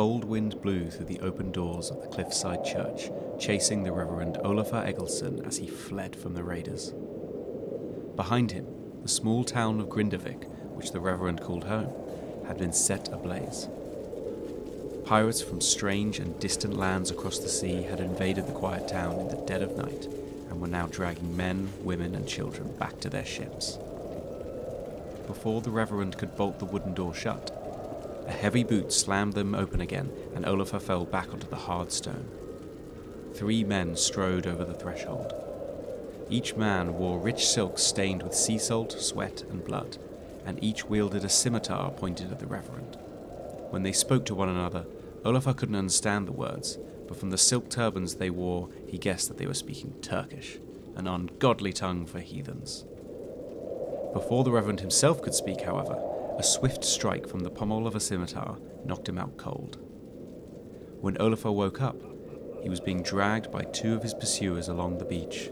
[0.00, 4.82] cold wind blew through the open doors of the cliffside church, chasing the Reverend Olafur
[4.82, 6.94] Egilsson as he fled from the raiders.
[8.16, 8.66] Behind him,
[9.02, 11.92] the small town of Grindavik, which the Reverend called home,
[12.46, 13.68] had been set ablaze.
[15.04, 19.28] Pirates from strange and distant lands across the sea had invaded the quiet town in
[19.28, 20.06] the dead of night
[20.48, 23.76] and were now dragging men, women, and children back to their ships.
[25.26, 27.59] Before the Reverend could bolt the wooden door shut,
[28.30, 32.28] a heavy boot slammed them open again, and Olafur fell back onto the hard stone.
[33.34, 35.34] Three men strode over the threshold.
[36.30, 39.98] Each man wore rich silk stained with sea salt, sweat, and blood,
[40.46, 42.96] and each wielded a scimitar pointed at the Reverend.
[43.70, 44.86] When they spoke to one another,
[45.24, 46.78] Olafur couldn't understand the words,
[47.08, 50.60] but from the silk turbans they wore, he guessed that they were speaking Turkish,
[50.94, 52.84] an ungodly tongue for heathens.
[54.12, 56.00] Before the Reverend himself could speak, however,
[56.40, 58.56] a swift strike from the pommel of a scimitar
[58.86, 59.76] knocked him out cold.
[61.02, 62.00] When Olafur woke up,
[62.62, 65.50] he was being dragged by two of his pursuers along the beach.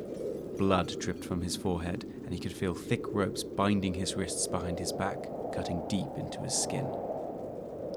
[0.56, 4.78] Blood dripped from his forehead, and he could feel thick ropes binding his wrists behind
[4.78, 5.18] his back,
[5.52, 6.91] cutting deep into his skin.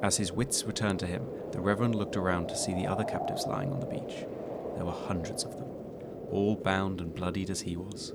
[0.04, 3.48] As his wits returned to him, the Reverend looked around to see the other captives
[3.48, 4.26] lying on the beach.
[4.76, 5.70] There were hundreds of them,
[6.30, 8.12] all bound and bloodied as he was.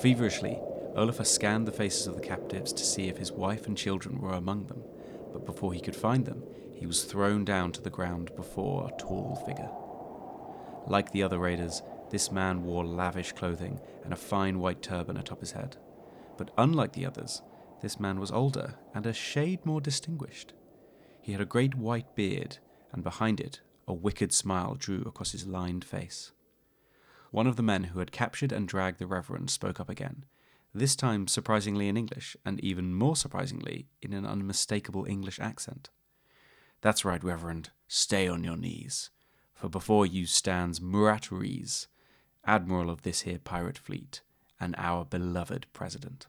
[0.00, 0.60] Feverishly,
[0.94, 4.32] Olafur scanned the faces of the captives to see if his wife and children were
[4.32, 4.82] among them,
[5.32, 6.42] but before he could find them,
[6.74, 9.70] he was thrown down to the ground before a tall figure.
[10.86, 15.40] Like the other raiders, this man wore lavish clothing and a fine white turban atop
[15.40, 15.76] his head.
[16.36, 17.42] But unlike the others,
[17.82, 20.54] this man was older and a shade more distinguished.
[21.20, 22.58] He had a great white beard,
[22.92, 26.32] and behind it, a wicked smile drew across his lined face.
[27.30, 30.24] One of the men who had captured and dragged the Reverend spoke up again,
[30.74, 35.90] this time surprisingly in English, and even more surprisingly in an unmistakable English accent.
[36.80, 39.10] That's right, Reverend, stay on your knees,
[39.54, 41.88] for before you stands Murat Reis,
[42.44, 44.22] Admiral of this here pirate fleet,
[44.60, 46.26] and our beloved President.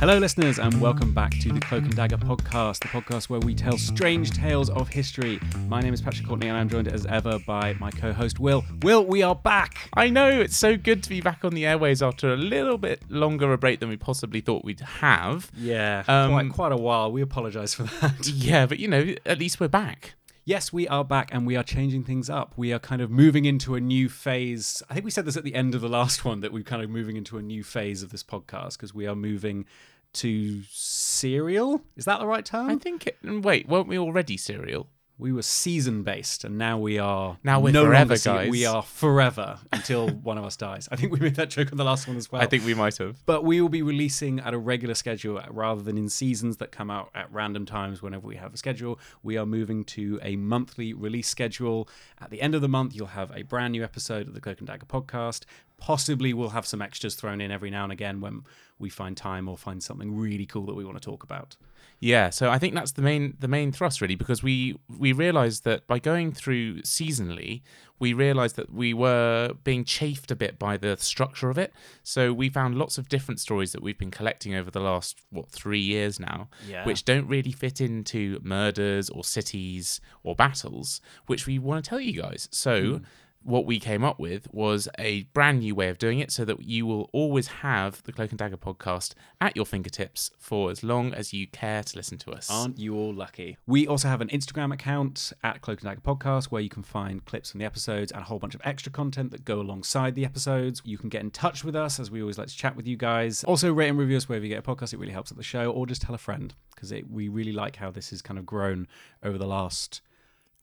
[0.00, 3.52] Hello, listeners, and welcome back to the Cloak and Dagger podcast, the podcast where we
[3.52, 5.40] tell strange tales of history.
[5.66, 8.64] My name is Patrick Courtney, and I'm joined as ever by my co host, Will.
[8.82, 9.90] Will, we are back!
[9.94, 13.02] I know, it's so good to be back on the airways after a little bit
[13.10, 15.50] longer a break than we possibly thought we'd have.
[15.56, 17.10] Yeah, Um, quite, quite a while.
[17.10, 18.28] We apologise for that.
[18.32, 20.14] Yeah, but you know, at least we're back.
[20.48, 22.54] Yes, we are back and we are changing things up.
[22.56, 24.82] We are kind of moving into a new phase.
[24.88, 26.82] I think we said this at the end of the last one that we're kind
[26.82, 29.66] of moving into a new phase of this podcast because we are moving
[30.14, 31.82] to serial.
[31.96, 32.70] Is that the right term?
[32.70, 33.06] I think.
[33.06, 34.88] It, wait, weren't we already serial?
[35.18, 38.50] We were season based and now we are Now we're no forever, guys.
[38.50, 40.88] We are forever until one of us dies.
[40.92, 42.40] I think we made that joke on the last one as well.
[42.40, 43.24] I think we might have.
[43.26, 46.70] But we will be releasing at a regular schedule uh, rather than in seasons that
[46.70, 48.98] come out at random times whenever we have a schedule.
[49.22, 51.88] We are moving to a monthly release schedule.
[52.20, 54.58] At the end of the month, you'll have a brand new episode of the Cloak
[54.58, 55.44] and Dagger podcast.
[55.78, 58.44] Possibly we'll have some extras thrown in every now and again when
[58.78, 61.56] we find time or find something really cool that we want to talk about.
[62.00, 65.64] Yeah, so I think that's the main the main thrust really because we we realized
[65.64, 67.62] that by going through seasonally,
[67.98, 71.72] we realized that we were being chafed a bit by the structure of it.
[72.04, 75.50] So we found lots of different stories that we've been collecting over the last what
[75.50, 76.84] 3 years now, Yeah.
[76.84, 82.00] which don't really fit into murders or cities or battles, which we want to tell
[82.00, 82.48] you guys.
[82.52, 83.04] So hmm.
[83.42, 86.62] What we came up with was a brand new way of doing it so that
[86.62, 91.14] you will always have the Cloak and Dagger podcast at your fingertips for as long
[91.14, 92.50] as you care to listen to us.
[92.50, 93.56] Aren't you all lucky?
[93.66, 97.24] We also have an Instagram account at Cloak and Dagger Podcast where you can find
[97.24, 100.24] clips from the episodes and a whole bunch of extra content that go alongside the
[100.24, 100.82] episodes.
[100.84, 102.96] You can get in touch with us as we always like to chat with you
[102.96, 103.44] guys.
[103.44, 104.92] Also, rate and review us wherever you get a podcast.
[104.92, 107.76] It really helps at the show, or just tell a friend because we really like
[107.76, 108.86] how this has kind of grown
[109.22, 110.00] over the last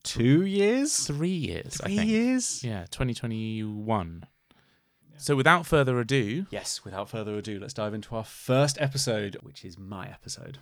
[0.06, 1.06] two years.
[1.06, 2.62] Three years, I Three years?
[2.62, 4.24] Yeah, 2021.
[5.18, 9.64] So without further ado, Yes, without further ado, let's dive into our first episode, which
[9.64, 10.58] is my episode.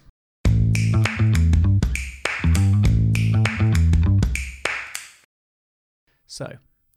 [6.27, 6.55] So,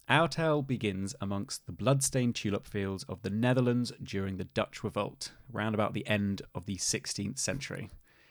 [0.09, 5.31] our tale begins amongst the blood-stained tulip fields of the Netherlands during the Dutch Revolt,
[5.51, 7.89] round about the end of the 16th century.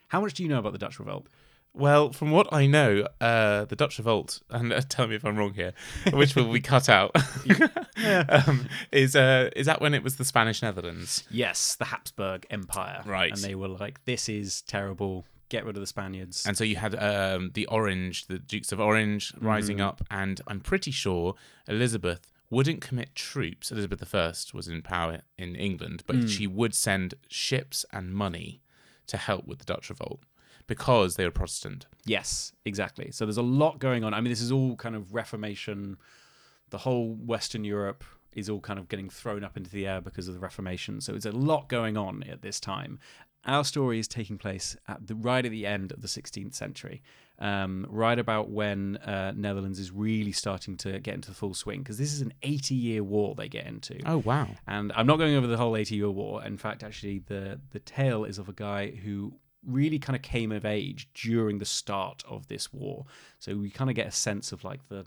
[0.08, 1.28] How much do you know about the Dutch Revolt?
[1.76, 5.36] Well, from what I know, uh, the Dutch Revolt, and uh, tell me if I'm
[5.36, 5.72] wrong here,
[6.12, 7.14] which will be cut out,
[8.28, 11.24] um, is uh, is that when it was the Spanish Netherlands?
[11.30, 13.02] Yes, the Habsburg Empire.
[13.04, 13.32] Right.
[13.32, 15.26] And they were like, this is terrible.
[15.48, 16.44] Get rid of the Spaniards.
[16.44, 19.86] And so you had um, the Orange, the Dukes of Orange rising Mm-hmm.
[19.86, 21.34] up, and I'm pretty sure
[21.68, 23.70] Elizabeth wouldn't commit troops.
[23.70, 28.60] Elizabeth I was in power in England, but she would send ships and money
[29.06, 30.20] to help with the Dutch revolt
[30.66, 31.86] because they were Protestant.
[32.04, 33.10] Yes, exactly.
[33.12, 34.14] So there's a lot going on.
[34.14, 35.96] I mean, this is all kind of Reformation.
[36.70, 40.28] The whole Western Europe is all kind of getting thrown up into the air because
[40.28, 41.00] of the Reformation.
[41.00, 42.98] So it's a lot going on at this time.
[43.46, 47.00] Our story is taking place at the right at the end of the 16th century,
[47.38, 51.78] um, right about when uh, Netherlands is really starting to get into the full swing.
[51.78, 54.00] Because this is an 80-year war they get into.
[54.04, 54.48] Oh wow!
[54.66, 56.44] And I'm not going over the whole 80 year war.
[56.44, 59.32] In fact, actually, the, the tale is of a guy who
[59.66, 63.04] really kind of came of age during the start of this war.
[63.38, 65.04] So we kind of get a sense of like the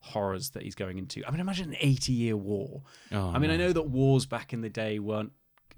[0.00, 1.24] horrors that he's going into.
[1.26, 2.82] I mean, imagine an 80 year war.
[3.12, 5.32] Oh, I mean, I know that wars back in the day weren't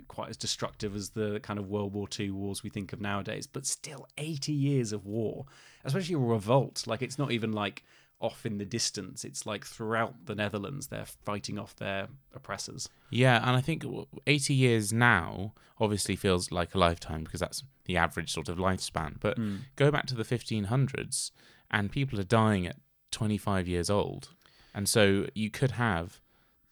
[0.08, 3.46] quite as destructive as the kind of World War II wars we think of nowadays,
[3.46, 5.46] but still 80 years of war,
[5.84, 6.86] especially a revolt.
[6.86, 7.84] Like, it's not even like
[8.22, 9.24] off in the distance.
[9.24, 12.88] It's like throughout the Netherlands, they're fighting off their oppressors.
[13.10, 13.84] Yeah, and I think
[14.26, 19.16] 80 years now obviously feels like a lifetime because that's the average sort of lifespan.
[19.20, 19.56] But hmm.
[19.76, 21.32] go back to the 1500s
[21.70, 22.76] and people are dying at
[23.10, 24.30] 25 years old.
[24.74, 26.20] And so you could have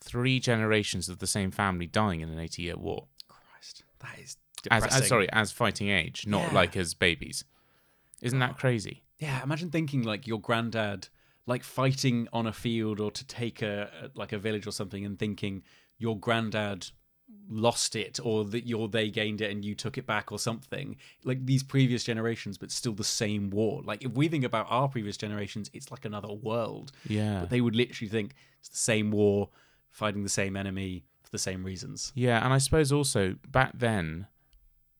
[0.00, 3.08] three generations of the same family dying in an 80 year war.
[3.28, 4.36] Christ, that is
[4.70, 6.54] As, as sorry, as fighting age, not Yeah.
[6.54, 7.44] like as babies.
[8.22, 9.02] Isn't that crazy?
[9.18, 11.08] Yeah, imagine thinking like your granddad,
[11.50, 15.18] like fighting on a field or to take a like a village or something, and
[15.18, 15.62] thinking
[15.98, 16.86] your granddad
[17.48, 20.96] lost it or that your they gained it and you took it back or something.
[21.24, 23.82] Like these previous generations but still the same war.
[23.84, 26.92] Like if we think about our previous generations it's like another world.
[27.08, 27.40] Yeah.
[27.40, 29.50] but they would literally think it's the same war
[29.90, 32.12] fighting the same enemy for the same reasons.
[32.14, 34.26] Yeah, and I suppose also back then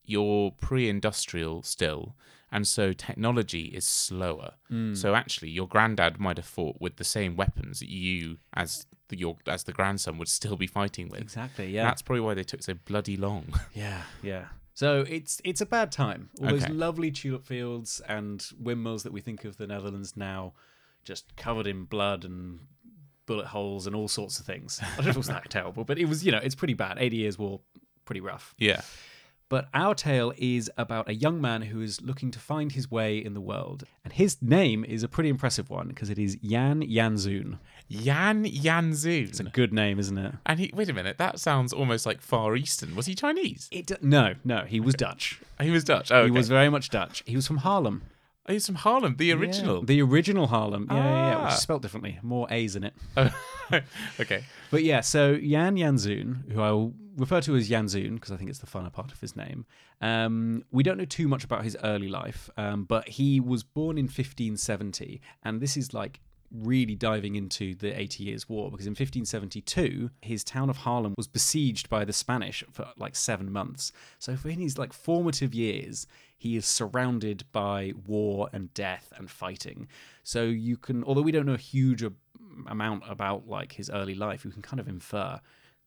[0.04, 2.16] you're pre-industrial still,
[2.52, 4.54] and so technology is slower.
[4.68, 4.94] Hmm.
[4.94, 9.18] So actually, your granddad might have fought with the same weapons that you, as the,
[9.18, 11.20] your as the grandson, would still be fighting with.
[11.20, 13.44] exactly yeah That's probably why they took so bloody long.
[13.74, 14.44] Yeah, yeah.
[14.74, 16.30] So it's it's a bad time.
[16.40, 20.54] All those lovely tulip fields and windmills that we think of the Netherlands now,
[21.04, 22.60] just covered in blood and
[23.26, 24.80] bullet holes and all sorts of things.
[24.82, 26.74] I don't know if it was that terrible, but it was you know it's pretty
[26.74, 26.96] bad.
[26.98, 27.60] Eighty years war,
[28.06, 28.54] pretty rough.
[28.58, 28.80] yeah.
[29.50, 33.18] But our tale is about a young man who is looking to find his way
[33.18, 36.82] in the world, and his name is a pretty impressive one because it is Jan
[36.82, 37.58] Janszoon.
[37.88, 40.34] Yan It's a good name, isn't it?
[40.46, 42.94] And he wait a minute, that sounds almost like Far Eastern.
[42.94, 43.68] Was he Chinese?
[43.72, 45.40] It no, no, he was Dutch.
[45.60, 46.12] He was Dutch.
[46.12, 47.24] Oh, He was very much Dutch.
[47.26, 48.02] He was from Haarlem.
[48.48, 49.82] Oh, he's from Haarlem, the Yeah, original.
[49.82, 50.86] the original Haarlem.
[50.88, 51.54] Yeah, yeah, yeah, which Ah.
[51.56, 52.18] is spelled differently.
[52.22, 52.94] More A's in it.
[53.16, 53.30] Oh,
[54.20, 54.44] okay.
[54.70, 58.58] But yeah, so Jan Janszoon, who I'll refer to as Janszoon because I think it's
[58.58, 59.66] the funner part of his name.
[60.00, 63.98] Um, we don't know too much about his early life, um, but he was born
[63.98, 66.20] in 1570, and this is like
[66.50, 71.28] really diving into the 80 Years' War because in 1572, his town of Haarlem was
[71.28, 73.92] besieged by the Spanish for like seven months.
[74.18, 76.06] So for in his like formative years,
[76.36, 79.86] he is surrounded by war and death and fighting.
[80.24, 82.02] So you can, although we don't know a huge
[82.66, 85.40] amount about like his early life, you can kind of infer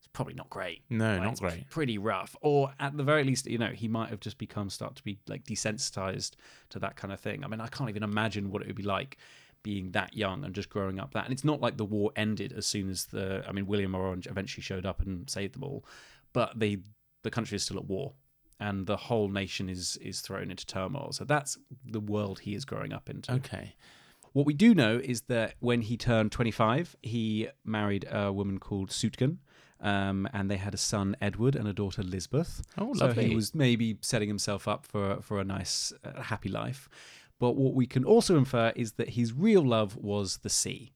[0.04, 0.82] it's probably not great.
[0.90, 1.70] No, not it's great.
[1.70, 2.36] Pretty rough.
[2.42, 5.18] Or at the very least, you know, he might have just become start to be
[5.28, 6.32] like desensitized
[6.70, 7.42] to that kind of thing.
[7.42, 9.16] I mean, I can't even imagine what it would be like
[9.62, 11.24] being that young and just growing up that.
[11.24, 14.26] And it's not like the war ended as soon as the I mean, William Orange
[14.26, 15.86] eventually showed up and saved them all,
[16.34, 16.80] but the
[17.22, 18.12] the country is still at war.
[18.60, 21.12] And the whole nation is is thrown into turmoil.
[21.12, 23.32] So that's the world he is growing up into.
[23.32, 23.74] Okay.
[24.34, 28.90] What we do know is that when he turned 25, he married a woman called
[28.90, 29.38] Soutgen,
[29.84, 32.62] um, and they had a son, Edward, and a daughter, Lisbeth.
[32.78, 36.88] Oh, So he was maybe setting himself up for for a nice, uh, happy life.
[37.38, 40.92] But what we can also infer is that his real love was the sea,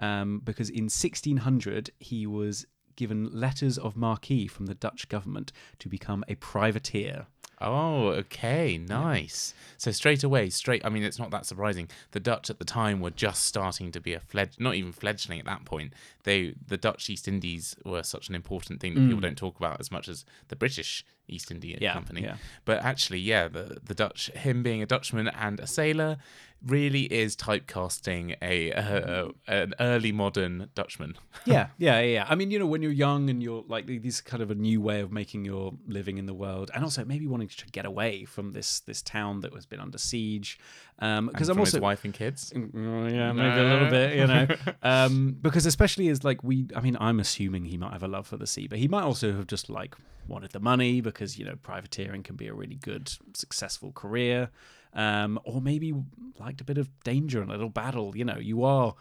[0.00, 5.88] um, because in 1600 he was given letters of marque from the Dutch government to
[5.88, 7.26] become a privateer.
[7.62, 9.54] Oh, okay, nice.
[9.78, 10.84] So straight away, straight.
[10.84, 11.88] I mean, it's not that surprising.
[12.10, 15.38] The Dutch at the time were just starting to be a fled, not even fledgling
[15.38, 15.92] at that point.
[16.24, 19.22] They, the Dutch East Indies, were such an important thing that people mm.
[19.22, 22.22] don't talk about as much as the British East India Yeah, Company.
[22.22, 22.36] yeah.
[22.64, 26.18] But actually, yeah, the the Dutch, him being a Dutchman and a sailor,
[26.64, 31.16] really is typecasting a, uh an early modern Dutchman.
[31.44, 32.26] yeah, yeah, yeah, yeah.
[32.28, 34.54] I mean, you know, when you're young and you're like this is kind of a
[34.54, 37.84] new way of making your living in the world, and also maybe wanting to get
[37.84, 40.58] away from this this town that has been under siege.
[41.02, 42.52] Um, because And I'm also wife and kids.
[42.54, 44.46] Mm, yeah, maybe a little bit, you know.
[44.84, 48.28] um, because especially as like we, I mean, I'm assuming he might have a love
[48.28, 49.96] for the sea, but he might also have just like
[50.28, 54.50] wanted the money because you know privateering can be a really good, successful career,
[54.92, 55.92] um, or maybe
[56.38, 58.16] liked a bit of danger and a little battle.
[58.16, 58.94] You know, you are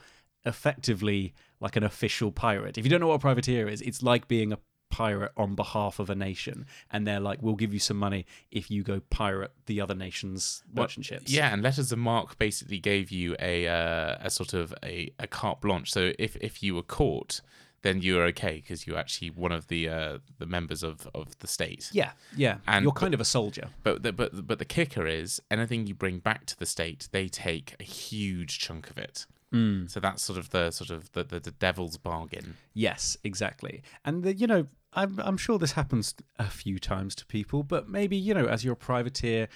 [0.43, 2.79] effectively like an official pirate.
[2.79, 4.57] If you don't know what a privateer is, it's like being a
[4.91, 8.69] pirate on behalf of a nation, and they're like, "We'll give you some money if
[8.69, 13.09] you go pirate the other nation's merchant ships." Yeah, and letters of marque basically gave
[13.09, 15.91] you a uh, a sort of a, a carte blanche.
[15.91, 17.41] So if if you were caught,
[17.83, 21.37] then you were okay because you're actually one of the uh, the members of, of
[21.39, 21.89] the state.
[21.93, 22.57] yeah, yeah.
[22.67, 23.69] And- You're kind of a soldier.
[23.83, 27.27] But the, but but the kicker is anything you bring back to the state, they
[27.27, 29.25] take a huge chunk of it.
[29.51, 29.87] Hmm.
[29.87, 32.55] So that's sort of the sort of the, the, the devil's bargain.
[32.73, 33.81] Yes, exactly.
[34.05, 37.89] And the, you know, I'm I'm sure this happens a few times to people, but
[37.89, 39.49] maybe you know, as you're a privateer,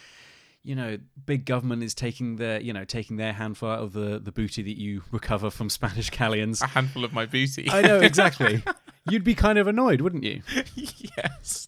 [0.63, 4.19] you know, big government is taking their you know taking their handful out of the
[4.19, 6.61] the booty that you recover from Spanish galleons.
[6.61, 7.69] A handful of my booty.
[7.69, 8.63] I know exactly.
[9.09, 10.41] You'd be kind of annoyed, wouldn't you?
[10.75, 11.67] yes.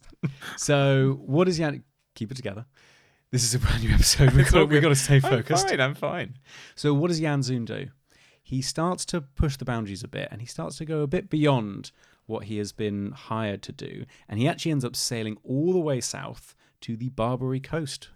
[0.56, 1.84] So, what does Jan?
[2.14, 2.66] Keep it together.
[3.30, 4.32] This is a brand new episode.
[4.34, 5.66] We've got, we've got to stay focused.
[5.66, 5.80] I'm fine.
[5.80, 6.38] I'm fine.
[6.74, 7.88] So, what does Jan Zoon do?
[8.48, 11.28] He starts to push the boundaries a bit and he starts to go a bit
[11.28, 11.92] beyond
[12.24, 14.06] what he has been hired to do.
[14.26, 18.08] And he actually ends up sailing all the way south to the Barbary coast,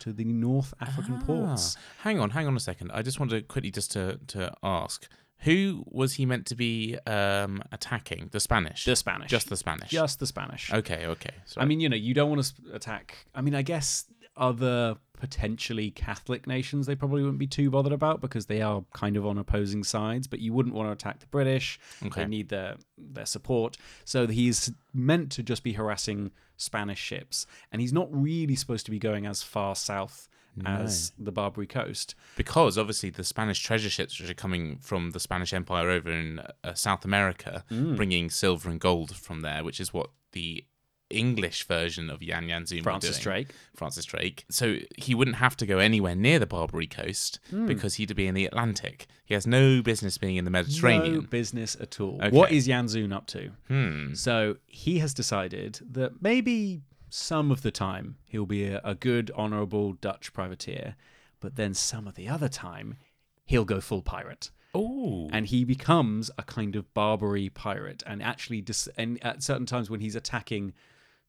[0.00, 1.78] to the North African ports.
[1.78, 2.90] Ah, hang on, hang on a second.
[2.92, 6.98] I just wanted to quickly just to to ask who was he meant to be
[7.06, 8.28] um, attacking?
[8.32, 8.84] The Spanish.
[8.84, 9.30] The Spanish.
[9.30, 9.88] Just the Spanish.
[9.88, 10.72] Just the Spanish.
[10.72, 11.06] Okay.
[11.06, 11.30] Okay.
[11.46, 13.16] So I mean, you know, you don't want to attack.
[13.34, 14.04] I mean, I guess
[14.38, 19.16] other potentially Catholic nations they probably wouldn't be too bothered about because they are kind
[19.16, 20.26] of on opposing sides.
[20.28, 21.78] But you wouldn't want to attack the British.
[22.06, 22.22] Okay.
[22.22, 23.76] They need their their support.
[24.04, 28.90] So he's meant to just be harassing Spanish ships, and he's not really supposed to
[28.90, 30.28] be going as far south
[30.66, 32.16] as the Barbary coast.
[32.36, 36.40] because obviously the Spanish treasure ships, which are coming from the Spanish Empire over in
[36.64, 37.94] uh, South America, Mm.
[37.94, 40.64] bringing silver and gold from there, which is what the
[41.10, 43.18] English version of Yan Yan Zoom Francis.
[43.18, 43.48] Drake.
[43.74, 44.44] Francis Drake.
[44.50, 47.66] So he wouldn't have to go anywhere near the Barbary coast Hmm.
[47.66, 49.06] because he'd be in the Atlantic.
[49.24, 51.14] He has no business being in the Mediterranean.
[51.14, 52.16] No business at all.
[52.22, 52.30] Okay.
[52.36, 53.50] What is Janszoon up to?
[53.68, 54.14] Hmm.
[54.14, 59.30] So he has decided that maybe some of the time he'll be a, a good,
[59.36, 60.94] honourable Dutch privateer,
[61.40, 62.96] but then some of the other time
[63.46, 64.50] he'll go full pirate.
[64.74, 65.30] Oh.
[65.32, 69.88] And he becomes a kind of Barbary pirate, and actually, dis- and at certain times
[69.88, 70.74] when he's attacking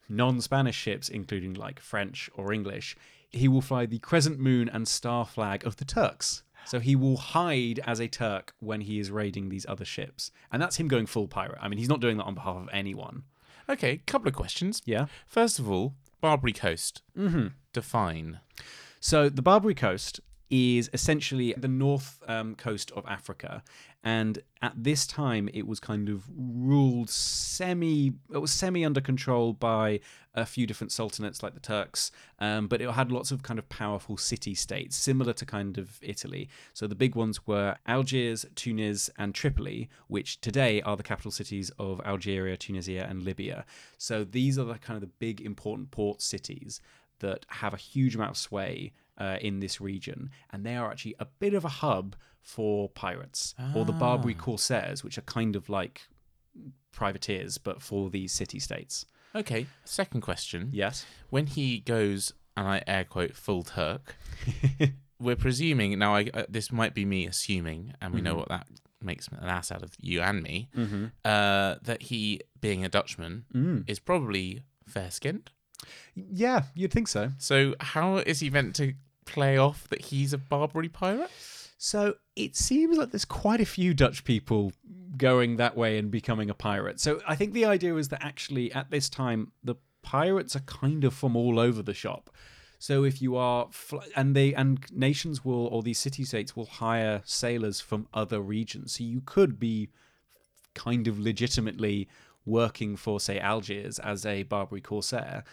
[0.10, 2.96] non-Spanish ships, including like French or English,
[3.30, 6.44] he will fly the crescent moon and star flag of the Turks.
[6.66, 10.62] So he will hide as a Turk when he is raiding these other ships, and
[10.62, 11.58] that's him going full pirate.
[11.62, 13.24] I mean, he's not doing that on behalf of anyone.
[13.70, 14.82] Okay, couple of questions.
[14.86, 15.06] Yeah.
[15.26, 17.02] First of all, Barbary Coast.
[17.18, 17.48] Mm-hmm.
[17.72, 18.40] Define.
[19.00, 23.64] So the Barbary Coast is essentially the north um, coast of Africa,
[24.04, 28.14] and at this time it was kind of ruled semi.
[28.34, 30.00] It was semi under control by
[30.34, 33.68] a few different sultanates like the Turks, um, but it had lots of kind of
[33.68, 36.50] powerful city states, similar to kind of Italy.
[36.74, 41.72] So the big ones were Algiers, Tunis, and Tripoli, which today are the capital cities
[41.78, 43.66] of Algeria, Tunisia, and Libya.
[43.98, 46.80] So these are the kind of the big important port cities
[47.20, 51.16] that have a huge amount of sway uh, in this region, and they are actually
[51.20, 55.70] a bit of a hub for pirates or the Barbary Corsairs, which are kind of
[55.70, 56.02] like
[56.92, 59.06] privateers but for these city states.
[59.36, 60.70] Okay, second question.
[60.72, 61.06] Yes.
[61.30, 64.16] When he goes, and I air quote, full Turk,
[65.20, 68.68] we're presuming, now I, uh, this might be me assuming, and we know what that
[69.02, 70.70] makes an ass out of you and me,
[71.24, 73.46] uh, that he, being a Dutchman,
[73.88, 75.52] is probably fair skinned.
[76.16, 77.32] Yeah, you'd think so.
[77.38, 78.94] So, how is he meant to
[79.32, 81.32] play off that he's a Barbary pirate?
[81.78, 84.74] So it seems like there's quite a few Dutch people
[85.18, 87.00] going that way and becoming a pirate.
[87.00, 91.04] So I think the idea is that actually at this time the pirates are kind
[91.04, 92.30] of from all over the shop.
[92.80, 96.66] So if you are, fl- and they and nations will or these city states will
[96.66, 98.94] hire sailors from other regions.
[98.94, 99.90] So you could be
[100.74, 102.08] kind of legitimately
[102.46, 105.44] working for say Algiers as a Barbary corsair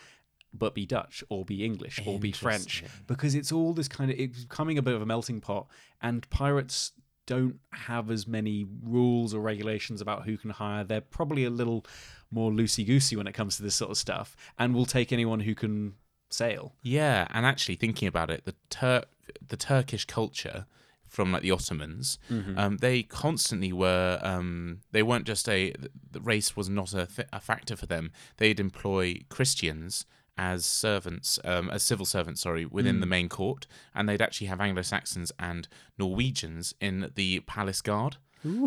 [0.52, 4.18] but be Dutch or be English or be French because it's all this kind of
[4.18, 5.66] it's becoming a bit of a melting pot
[6.00, 6.92] and pirates
[7.26, 11.84] don't have as many rules or regulations about who can hire they're probably a little
[12.30, 15.40] more loosey goosey when it comes to this sort of stuff and will take anyone
[15.40, 15.94] who can
[16.30, 19.04] sail Yeah, and actually thinking about it, the Tur-
[19.46, 20.66] the Turkish culture
[21.08, 22.18] from like the Ottomans,
[22.56, 24.18] um, they constantly were.
[24.22, 25.72] Um, they weren't just a
[26.10, 28.10] the race was not a, th- a factor for them.
[28.38, 30.04] They'd employ Christians
[30.38, 34.60] as servants, um, as civil servants, sorry, within the main court, and they'd actually have
[34.60, 35.66] Anglo Saxons and
[35.98, 38.16] Norwegians in the palace guard.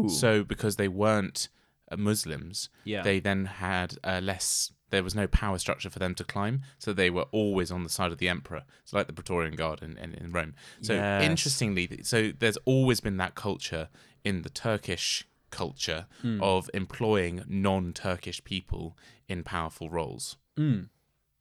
[0.09, 1.47] So because they weren't
[1.91, 3.01] uh, Muslims, Yeah.
[3.01, 4.73] they then had uh, less.
[4.89, 7.89] There was no power structure for them to climb, so they were always on the
[7.89, 8.63] side of the emperor.
[8.83, 10.55] It's like the Praetorian Guard in, in, in Rome.
[10.81, 11.23] So Yes.
[11.23, 13.87] interestingly, so there's always been that culture
[14.23, 16.41] in the Turkish culture Hmm.
[16.41, 18.97] of employing non-Turkish people
[19.27, 20.35] in powerful roles.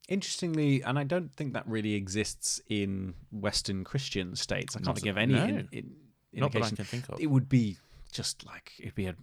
[0.09, 4.75] Interestingly, and I don't think that really exists in Western Christian states.
[4.75, 5.43] I can't Not- think of any no.
[5.45, 5.95] in, in,
[6.33, 7.21] Not that I can think of.
[7.21, 7.77] It would be
[8.11, 9.15] just like it'd be a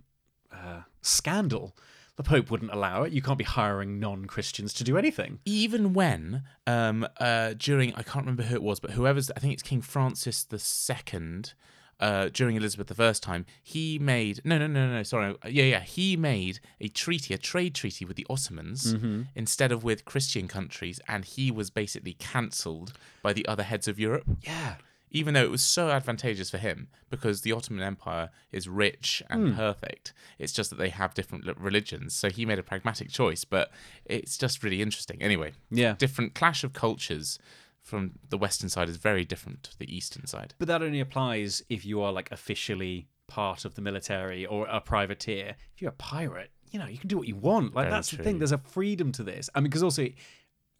[0.52, 1.76] uh, scandal.
[2.14, 3.12] The Pope wouldn't allow it.
[3.12, 5.40] You can't be hiring non-Christians to do anything.
[5.45, 9.52] even when um uh during I can't remember who it was, but whoever's I think
[9.52, 11.52] it's King Francis the second.
[11.99, 15.03] Uh, during Elizabeth the first time, he made no, no, no, no.
[15.03, 15.81] Sorry, uh, yeah, yeah.
[15.81, 19.23] He made a treaty, a trade treaty with the Ottomans mm-hmm.
[19.35, 23.99] instead of with Christian countries, and he was basically cancelled by the other heads of
[23.99, 24.25] Europe.
[24.43, 24.75] Yeah.
[25.11, 29.50] Even though it was so advantageous for him, because the Ottoman Empire is rich and
[29.50, 29.57] hmm.
[29.57, 30.12] perfect.
[30.38, 33.45] It's just that they have different religions, so he made a pragmatic choice.
[33.45, 33.71] But
[34.05, 35.23] it's just really interesting.
[35.23, 35.95] Anyway, Yeah.
[35.97, 37.38] different clash of cultures
[37.87, 40.55] from the western side is very different to the eastern side.
[40.59, 44.81] But that only applies if you are like officially part of the military or a
[44.81, 45.55] privateer.
[45.75, 47.75] If you're a pirate, you know, you can do what you want.
[47.75, 48.38] Like Very that's the thing.
[48.38, 49.49] There's a freedom to this.
[49.55, 50.09] I mean, because also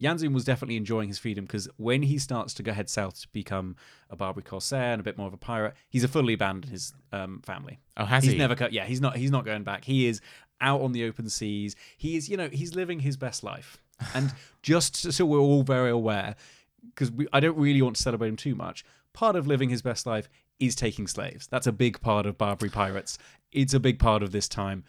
[0.03, 3.27] Janszoon was definitely enjoying his freedom because when he starts to go head south to
[3.29, 3.77] become
[4.09, 6.93] a Barbary corsair and a bit more of a pirate, he's a fully abandoned his
[7.13, 7.79] um, family.
[7.95, 8.37] Oh, has he's he?
[8.37, 8.73] never cut.
[8.73, 9.15] Yeah, he's not.
[9.15, 9.85] He's not going back.
[9.85, 10.19] He is
[10.59, 11.75] out on the open seas.
[11.97, 13.77] He is, you know, he's living his best life.
[14.13, 16.35] And just so we're all very aware,
[16.89, 18.83] because I don't really want to celebrate him too much.
[19.13, 20.29] Part of living his best life
[20.59, 21.47] is taking slaves.
[21.47, 23.17] That's a big part of Barbary pirates.
[23.51, 24.83] It's a big part of this time.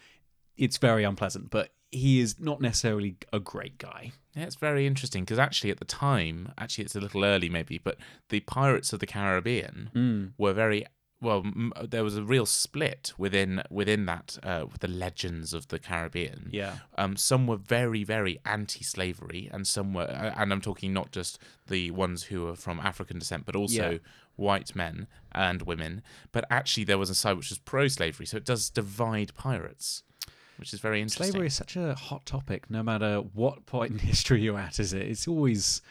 [0.57, 4.11] It's very unpleasant, but he is not necessarily a great guy.
[4.35, 7.79] Yeah, it's very interesting because actually at the time, actually it's a little early maybe,
[7.79, 7.97] but
[8.29, 10.31] the Pirates of the Caribbean Mm.
[10.37, 10.85] were very
[11.21, 11.39] well.
[11.45, 15.79] M- there was a real split within within that uh, with the legends of the
[15.79, 16.49] Caribbean.
[16.51, 16.77] Yeah.
[16.97, 21.39] Um, some were very, very anti-slavery, and some were, uh, and I'm talking not just
[21.67, 23.97] the ones who are from African descent, but also Yeah.
[24.35, 26.01] white men and women.
[26.31, 30.03] But actually, there was a side which was pro-slavery, so it does divide pirates,
[30.57, 31.31] which is very interesting.
[31.31, 34.79] Slavery is such a hot topic, no matter what point in history you're at.
[34.79, 35.03] Is it?
[35.03, 35.81] It's always,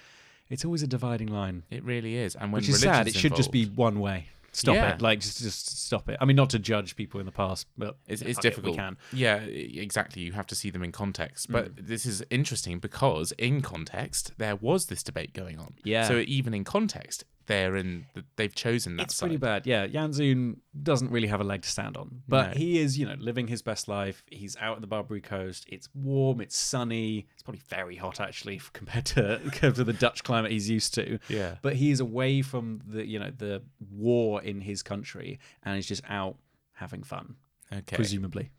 [0.49, 1.65] it's always a dividing line.
[1.71, 3.07] It really is, and when which is sad.
[3.09, 4.29] It should just be one way.
[4.53, 4.95] Stop Yeah.
[4.95, 5.03] it.
[5.03, 6.17] Like just, just stop it.
[6.21, 8.79] I mean, not to judge people in the past, but It's, it's it, difficult.
[9.13, 10.23] Yeah, exactly.
[10.23, 11.51] You have to see them in context.
[11.51, 11.87] But Mm.
[11.87, 15.75] this is interesting because in context there was this debate going on.
[15.85, 16.09] Yeah.
[16.09, 18.07] So even in context, they're in.
[18.37, 19.27] They've chosen that It's side.
[19.27, 19.67] pretty bad.
[19.67, 22.55] Yeah, Janszoon doesn't really have a leg to stand on, but No.
[22.59, 24.23] he is, you know, living his best life.
[24.31, 25.67] He's out at the Barbary coast.
[25.69, 26.41] It's warm.
[26.41, 27.27] It's sunny.
[27.35, 31.19] It's probably very hot actually compared to compared to the Dutch climate he's used to.
[31.29, 31.57] Yeah.
[31.63, 35.87] But he is away from the, you know, the war in his country, and he's
[35.89, 36.37] just out
[36.75, 37.35] having fun.
[37.73, 37.97] Okay.
[37.97, 38.51] presumably,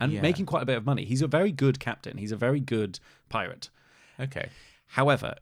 [0.00, 0.20] and Yeah.
[0.20, 1.04] making quite a bit of money.
[1.04, 2.18] He's a very good captain.
[2.18, 2.98] He's a very good
[3.28, 3.70] pirate.
[4.18, 4.48] Okay.
[4.88, 5.36] However,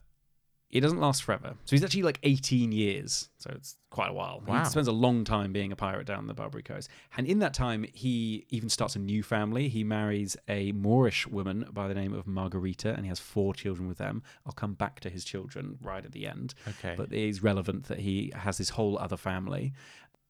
[0.69, 1.55] it doesn't last forever.
[1.63, 3.29] So he's actually like 18 years.
[3.37, 4.43] So it's quite a while.
[4.45, 4.63] Wow.
[4.63, 6.89] He spends a long time being a pirate down the Barbary Coast.
[7.15, 9.69] And in that time, he even starts a new family.
[9.69, 13.87] He marries a Moorish woman by the name of Margarita, and he has four children
[13.87, 14.23] with them.
[14.45, 16.53] I'll come back to his children right at the end.
[16.67, 16.95] Okay.
[16.97, 19.73] But it is relevant that he has this whole other family.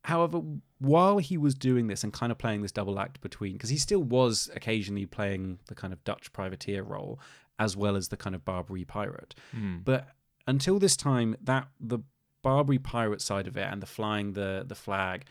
[0.04, 0.42] However,
[0.78, 3.78] while he was doing this and kind of playing this double act between, because he
[3.78, 7.20] still was occasionally playing the kind of Dutch privateer role
[7.60, 9.36] as well as the kind of Barbary pirate.
[9.52, 9.78] Hmm.
[9.84, 10.08] But
[10.48, 12.00] until this time, that the
[12.44, 15.26] Barbary pirate side of it and the flying the the flag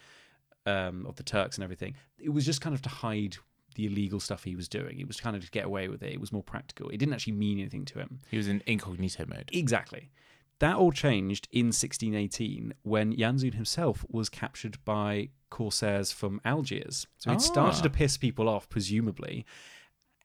[0.66, 3.36] um, of the Turks and everything, it was just kind of to hide
[3.76, 4.98] the illegal stuff he was doing.
[5.00, 6.12] It was kind of to get away with it.
[6.12, 6.88] It was more practical.
[6.90, 8.18] It didn't actually mean anything to him.
[8.30, 9.50] He was in incognito mode.
[9.52, 10.10] Exactly.
[10.58, 17.06] That all changed in 1618 when Janszoon himself was captured by corsairs from Algiers.
[17.18, 17.82] So he'd started Ah.
[17.82, 19.44] to piss people off, presumably.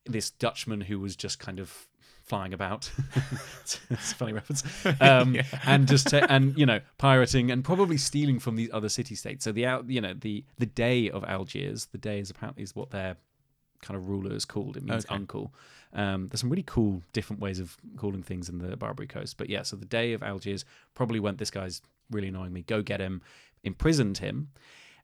[0.06, 1.88] This Dutchman who was just kind of
[2.32, 2.90] flying about.
[3.60, 4.64] it's a funny reference.
[5.02, 5.44] Um, Yeah.
[5.66, 9.44] And just and you know pirating and probably stealing from these other city states.
[9.44, 12.74] So the out you know the the dey of Algiers, the dey is apparently is
[12.74, 13.18] what their
[13.82, 14.78] kind of ruler is called.
[14.78, 15.14] It means Okay.
[15.16, 15.54] uncle.
[15.92, 19.36] Um, there's some really cool different ways of calling things in the Barbary Coast.
[19.38, 20.64] But yeah, so the dey of Algiers
[20.96, 23.22] probably went, this guy's really annoying me, go get him,
[23.64, 24.48] imprisoned him.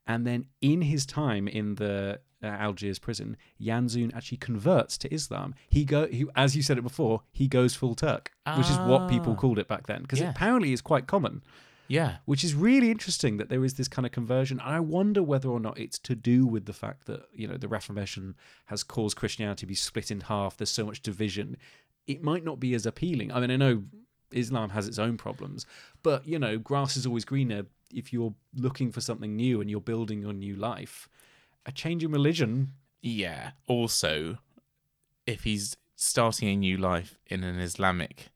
[0.05, 5.56] And then in his time in the uh, Algiers prison, Janszoon actually converts to Islam.
[5.69, 9.10] He go, he, as you said it before, he goes full Turk, which is what
[9.10, 9.36] people Ah.
[9.41, 11.41] called it back then, because apparently it's quite common
[11.88, 12.17] Yeah.
[12.26, 14.60] which is really interesting that there is this kind of conversion.
[14.60, 17.58] And I wonder whether or not it's to do with the fact that, you know,
[17.58, 20.58] the Reformation has caused Christianity to be split in half.
[20.58, 21.58] There's so much division.
[22.06, 23.32] It might not be as appealing.
[23.32, 23.84] I mean, I know
[24.32, 25.65] Islam has its own problems,
[26.04, 27.65] but, you know, grass is always greener.
[27.93, 31.08] If you're looking for something new and you're building your new life,
[31.67, 33.51] a change in religion Yeah.
[33.67, 34.38] Also,
[35.27, 38.30] if he's starting a new life in an Islamic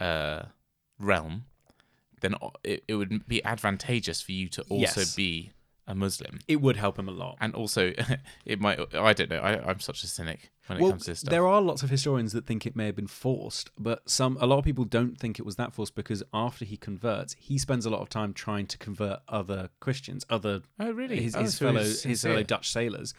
[0.00, 0.44] uh,
[0.98, 1.44] realm,
[2.20, 5.14] then it, it would be advantageous for you to also Yes.
[5.16, 5.50] be
[5.88, 6.40] a Muslim.
[6.48, 7.36] It would help him a lot.
[7.40, 7.92] And also,
[8.44, 8.78] it might.
[8.94, 9.38] I don't know.
[9.38, 11.30] I, I'm such a cynic when it comes to this stuff.
[11.30, 14.46] there are lots of historians that think it may have been forced, but some a
[14.46, 17.86] lot of people don't think it was that forced because after he converts, he spends
[17.86, 21.20] a lot of time trying to convert other Christians, other oh, really?
[21.22, 22.42] his, Oh, his so fellow his fellow.
[22.42, 23.14] Dutch sailors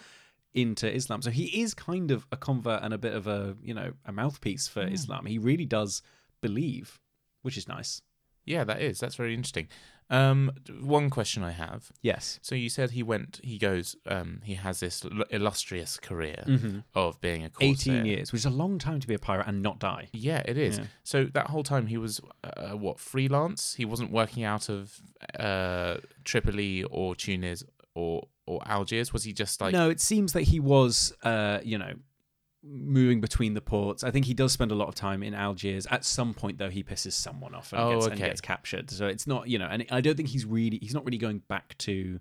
[0.53, 1.21] into Islam.
[1.21, 4.11] So he is kind of a convert and a bit of a you know a
[4.11, 4.73] mouthpiece Hmm.
[4.81, 5.25] for Islam.
[5.25, 6.01] He really does
[6.41, 6.99] believe,
[7.43, 8.01] which is nice.
[8.45, 8.99] Yeah, that is.
[8.99, 9.67] That's very interesting.
[10.09, 11.91] Um, one question I have.
[12.01, 12.39] Yes.
[12.41, 13.41] So you said he went.
[13.43, 13.95] He goes.
[14.05, 16.83] Um, he has this l- illustrious career Mhm.
[16.95, 17.95] of being a corsair.
[17.95, 20.07] 18 years, which is a long time to be a pirate and not die.
[20.13, 20.77] Yeah, it is.
[20.77, 20.85] Yeah.
[21.03, 23.73] So that whole time he was uh, what freelance?
[23.75, 25.01] He wasn't working out of
[25.37, 29.11] uh, Tripoli or Tunis or or Algiers.
[29.11, 29.73] Was he just like?
[29.73, 31.93] no, it seems that he was, uh, you know,
[32.69, 34.03] moving between the ports.
[34.03, 35.87] I think he does spend a lot of time in Algiers.
[35.89, 38.89] At some point, though, he pisses someone off and, Oh, gets, and gets captured.
[38.91, 41.39] So it's not, you know, and I don't think he's really, he's not really going
[41.47, 42.19] back to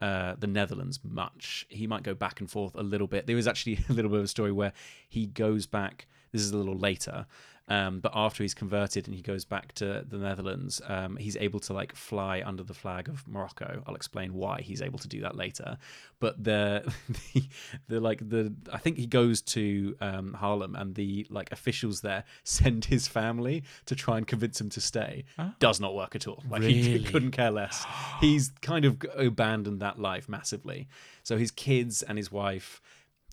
[0.00, 1.66] uh, the Netherlands much.
[1.68, 3.26] He might go back and forth a little bit.
[3.26, 4.72] There was actually a little bit of a story where
[5.08, 6.06] he goes back.
[6.32, 7.26] This is a little later.
[7.68, 11.60] Um, but after he's converted and he goes back to the Netherlands, um, he's able
[11.60, 13.82] to like fly under the flag of Morocco.
[13.86, 15.76] I'll explain why he's able to do that later.
[16.18, 16.90] But the
[17.34, 17.42] the,
[17.88, 22.24] the like the I think he goes to um, Haarlem and the like officials there
[22.44, 25.24] send his family to try and convince him to stay.
[25.38, 25.52] Oh.
[25.58, 26.42] Does not work at all.
[26.48, 27.04] Like he Really?
[27.04, 27.84] couldn't care less.
[28.20, 30.88] He's kind of abandoned that life massively.
[31.22, 32.80] So his kids and his wife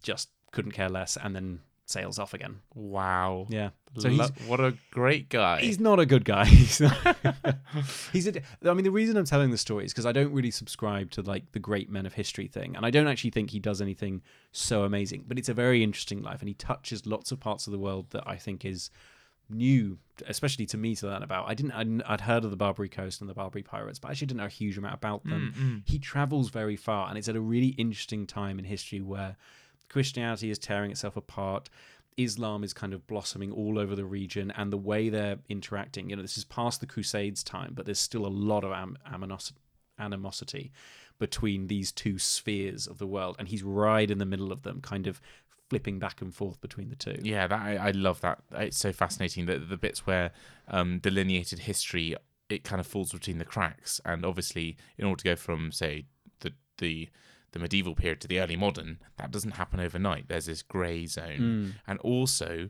[0.02, 2.60] just couldn't care less, and then sails off again.
[2.74, 3.46] Wow.
[3.50, 3.70] Yeah.
[3.98, 5.62] So he's what a great guy.
[5.62, 6.46] He's not a good guy.
[6.66, 6.98] He's not.
[8.12, 8.28] he's.
[8.28, 11.12] A, I mean, the reason I'm telling the story is because I don't really subscribe
[11.12, 13.82] to like the great men of history thing, and I don't actually think he does
[13.82, 14.22] anything
[14.52, 15.24] so amazing.
[15.28, 18.10] But it's a very interesting life, and he touches lots of parts of the world
[18.10, 18.90] that I think is
[19.50, 21.48] new, especially to me to learn about.
[21.48, 22.02] I didn't.
[22.06, 24.46] I'd, heard of the Barbary Coast and the Barbary pirates, but I actually didn't know
[24.46, 25.54] a huge amount about them.
[25.58, 29.38] Mm, He travels very far, and it's at a really interesting time in history where
[29.90, 31.70] Christianity is tearing itself apart.
[32.18, 36.10] Islam is kind of blossoming all over the region, and the way they're interacting.
[36.10, 38.98] You know, this is past the Crusades time, but there's still a lot of am-
[40.00, 40.72] animosity
[41.20, 44.82] between these two spheres of the world, and he's right in the middle of them,
[44.82, 45.22] kind of
[45.70, 47.18] flipping back and forth between the two.
[47.22, 48.40] Yeah, that I, I love that.
[48.54, 50.32] It's so fascinating that the bits where
[50.68, 52.16] um, delineated history
[52.50, 56.06] it kind of falls between the cracks, and obviously, in order to go from say
[56.42, 57.10] the the
[57.56, 60.28] the medieval period to the early modern, that doesn't happen overnight.
[60.28, 61.74] There's this grey zone, Mm.
[61.88, 62.70] and also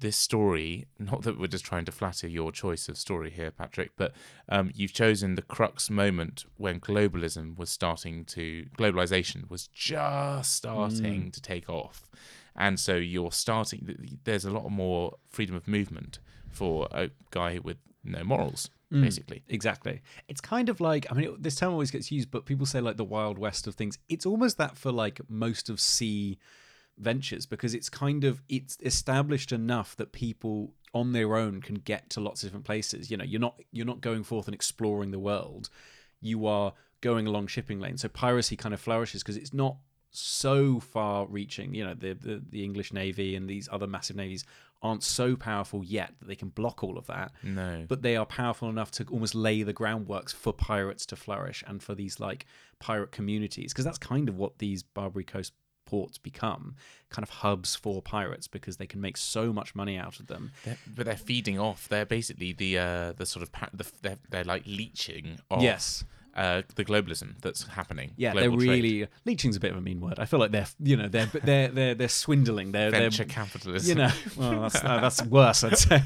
[0.00, 0.86] this story.
[0.98, 4.12] Not that we're just trying to flatter your choice of story here, Patrick, but
[4.48, 11.30] um, you've chosen the crux moment when globalism was starting to globalization was just starting
[11.30, 12.10] to take off,
[12.54, 14.18] and so you're starting.
[14.24, 16.18] There's a lot more freedom of movement
[16.50, 19.02] for a guy with no morals, Mm.
[19.02, 19.42] basically.
[19.48, 20.00] Exactly.
[20.28, 22.80] It's kind of like I mean, it, this term always gets used, but people say
[22.80, 23.98] like the wild west of things.
[24.08, 26.38] It's almost that for like most of sea
[26.96, 32.10] ventures because it's kind of it's established enough that people on their own can get
[32.10, 33.10] to lots of different places.
[33.10, 35.68] You know, you're not you're not going forth and exploring the world.
[36.20, 38.02] You are going along shipping lanes.
[38.02, 39.76] So piracy kind of flourishes because it's not
[40.10, 41.74] so far reaching.
[41.74, 44.44] You know, the, the the English navy and these other massive navies
[44.82, 47.32] aren't so powerful yet that they can block all of that.
[47.42, 51.64] No, but they are powerful enough to almost lay the groundworks for pirates to flourish
[51.66, 52.46] and for these like
[52.78, 53.72] pirate communities.
[53.72, 55.52] Because that's kind of what these Barbary Coast
[55.84, 56.76] ports become
[57.08, 60.52] kind of hubs for pirates because they can make so much money out of them.
[60.64, 61.88] They're, but they're feeding off.
[61.88, 66.04] They're basically the uh, the sort of pa- the, they're, they're like leeching off yes
[66.38, 68.12] uh, the globalism that's happening.
[68.16, 68.60] yeah they're trade.
[68.60, 71.26] really leeching's a bit of a mean word i feel like they're you know they're
[71.26, 73.88] they're they're, they're swindling they're venture they're capitalism.
[73.88, 76.02] you know well that's no, that's worse i'd say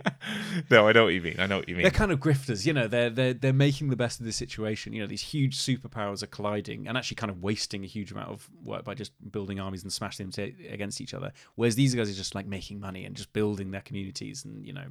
[0.70, 1.36] no, I know what you mean.
[1.38, 1.82] I know what you mean.
[1.82, 2.86] they're kind of grifters, you know.
[2.86, 4.92] They're they're they're making the best of the situation.
[4.92, 8.30] You know, these huge superpowers are colliding and actually kind of wasting a huge amount
[8.30, 11.32] of work by just building armies and smashing them to, against each other.
[11.54, 14.72] Whereas these guys are just like making money and just building their communities and you
[14.72, 14.86] know,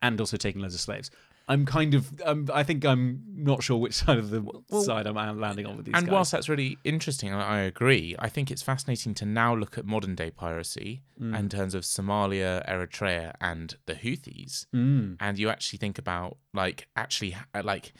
[0.00, 1.10] and also taking loads of slaves.
[1.52, 4.42] I'm kind of, um, I think I'm not sure which side of the
[4.82, 6.12] side I'm landing on with these and guys.
[6.12, 9.84] whilst that's really interesting, and I agree, I think it's fascinating to now look at
[9.84, 11.38] modern day piracy Mm.
[11.38, 15.16] in terms of Somalia, Eritrea, and the Houthis, Mm.
[15.20, 17.92] and you actually think about like actually uh, like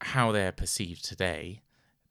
[0.00, 1.60] how they're perceived today.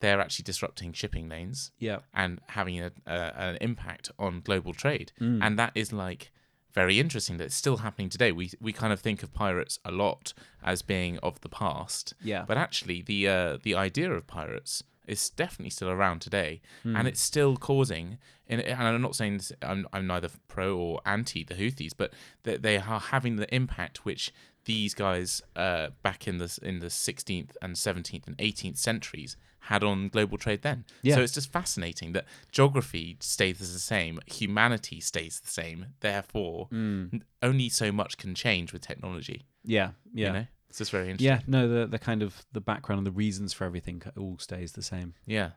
[0.02, 3.17] They're actually disrupting shipping lanes yeah, and having a, a,
[3.48, 5.39] an impact on global trade, Mm.
[5.41, 6.32] and that is like
[6.76, 8.32] very interesting that it's still happening today.
[8.32, 10.34] We we kind of think of pirates a lot
[10.64, 15.30] as being of the past, yeah, but actually, the uh, the idea of pirates is
[15.30, 16.96] definitely still around today, Hmm.
[16.96, 18.18] and it's still causing.
[18.48, 22.14] And and I'm not saying this, I'm I'm neither pro or anti the Houthis, but
[22.44, 24.32] they, they are having the impact which
[24.66, 29.84] these guys uh, back in the in the 16th and 17th and 18th centuries had
[29.84, 30.86] on global trade then.
[31.01, 31.15] Yeah.
[31.15, 35.88] So it's just fascinating that geography stays the same, humanity stays the same.
[36.01, 37.13] Therefore, mm.
[37.13, 39.47] n- only so much can change with technology.
[39.63, 40.28] yeah, yeah.
[40.28, 41.28] You know, it's just very interesting.
[41.28, 44.73] Yeah, no, the the kind of the background and the reasons for everything all stays
[44.73, 45.13] the same.
[45.25, 45.51] Yeah.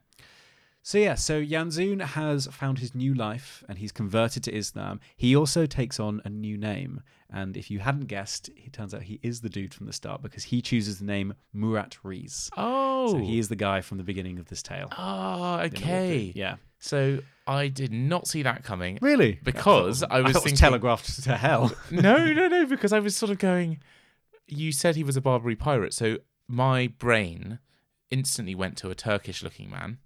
[0.89, 5.01] So yeah, so Janszoon has found his new life and he's converted to Islam.
[5.19, 9.03] He also takes on a new name, and if you hadn't guessed, it turns out
[9.03, 12.49] he is the dude from the start because he chooses the name Murat Reis.
[12.57, 13.13] Oh.
[13.13, 13.39] So he oh.
[13.39, 14.89] is the guy from the beginning of this tale.
[14.97, 16.33] Oh, okay.
[16.35, 16.57] Yeah.
[16.79, 18.99] So I did not see that coming.
[19.03, 19.39] Really?
[19.45, 21.71] Because I was thought it thinking- telegraphed to hell.
[21.91, 23.81] no, no, no, because I was sort of going.
[24.47, 27.59] You said he was a Barbary pirate, so my brain
[28.11, 29.99] instantly went to a Turkish-looking man.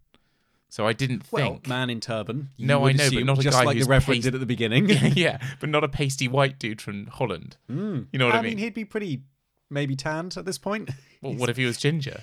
[0.73, 1.69] So I didn't Well, think.
[1.69, 2.49] man in turban.
[2.57, 4.33] you No, I know, but not a just guy like who's the Reverend paste- did
[4.35, 4.89] at the beginning.
[5.15, 7.59] yeah, but not a pasty white dude from Holland.
[7.71, 8.07] Mm.
[8.11, 8.47] You know what I, mean?
[8.47, 9.21] I mean, he'd be pretty
[9.69, 10.89] maybe tanned at this point.
[11.21, 12.23] Well, what if he was ginger?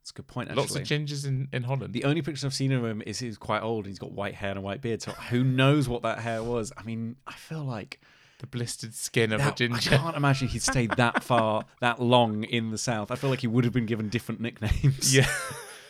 [0.00, 0.48] That's a good point.
[0.48, 1.94] Actually, Lots of gingers in, in Holland.
[1.94, 4.34] The only picture I've seen of him is he's quite old and he's got white
[4.34, 5.00] hair and a white beard.
[5.00, 6.72] So who knows what that hair was?
[6.76, 8.00] I mean, I feel like
[8.40, 9.94] the blistered skin of a ginger.
[9.94, 13.12] I can't imagine he'd stayed that far, that long in the south.
[13.12, 15.14] I feel like he would have been given different nicknames.
[15.14, 15.28] Yeah,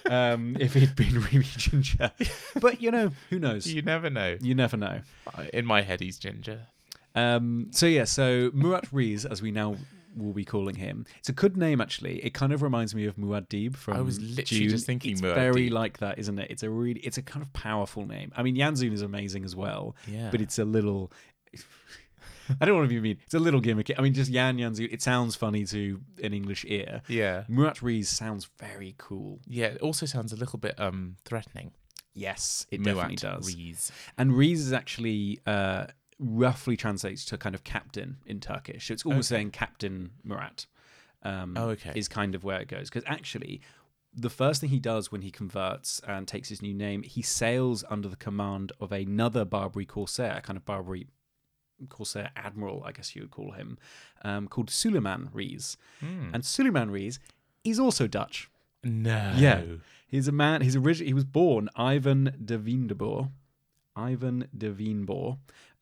[0.09, 2.11] Um, if he'd been really ginger.
[2.61, 3.67] But you know, who knows?
[3.67, 4.37] you never know.
[4.41, 5.01] You never know.
[5.53, 6.67] In my head, he's ginger.
[7.15, 9.77] Um, so yeah, so Murat Reis, as we now
[10.17, 12.19] will be calling him, it's a good name actually.
[12.25, 13.97] It kind of reminds me of Muad'Dib from.
[13.97, 14.71] I was literally Dune.
[14.71, 15.35] just thinking it's Muad'Dib.
[15.35, 16.51] very like that, isn't it?
[16.51, 18.33] It's a really, it's a kind of powerful name.
[18.37, 20.31] I mean, Janszoon is amazing as well, Yeah.
[20.31, 21.13] but it's a little.
[22.61, 23.19] I don't want to be mean.
[23.25, 23.95] It's a little gimmicky.
[23.99, 24.93] I mean, just Yan Janszoon.
[24.93, 27.03] It sounds funny to an English ear.
[27.09, 27.45] Yeah.
[27.49, 29.41] Murat Reis sounds very cool.
[29.47, 31.73] Yeah, it also sounds a little bit um threatening.
[32.15, 33.55] Yes, it definitely does.
[33.55, 33.93] Reis.
[34.17, 35.87] And Reis is actually uh,
[36.19, 38.89] roughly translates to kind of captain in Turkish.
[38.89, 40.67] So it's almost saying Captain Murat.
[41.23, 41.93] Um, Oh, okay.
[41.95, 42.89] Is kind of where it goes.
[42.89, 43.61] Because actually,
[44.15, 47.85] the first thing he does when he converts and takes his new name, he sails
[47.89, 51.07] under the command of another Barbary corsair, a kind of Barbary
[51.89, 53.79] corsair admiral, I guess you would call him,
[54.23, 55.77] um, called Suleiman Reis.
[56.01, 56.31] Hmm.
[56.33, 57.19] And Suleiman Reis
[57.65, 58.51] is also Dutch.
[58.85, 59.35] No.
[59.37, 59.63] Yeah.
[60.07, 60.63] He's a man.
[60.63, 63.31] He's originally he was born Ivan de Veenboer,
[63.95, 64.73] Ivan de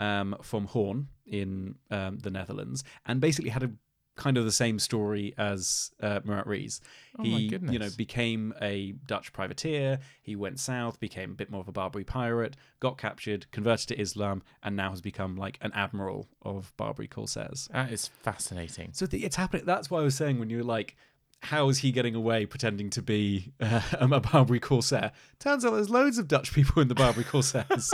[0.00, 3.70] um, from Hoorn in um, the Netherlands, and basically had a
[4.16, 6.80] kind of the same story as uh, Murat Reis.
[7.18, 10.00] Oh he, you know, became a Dutch privateer.
[10.22, 14.00] He went south, became a bit more of a Barbary pirate, got captured, converted to
[14.00, 17.68] Islam, and now has become like an admiral of Barbary corsairs.
[17.72, 18.90] That is fascinating.
[18.92, 19.66] So th- it's happening.
[19.66, 20.96] That's why I was saying when you were like,
[21.42, 25.12] how is he getting away pretending to be uh, a Barbary corsair?
[25.38, 27.92] Turns out there's loads of Dutch people in the Barbary corsairs.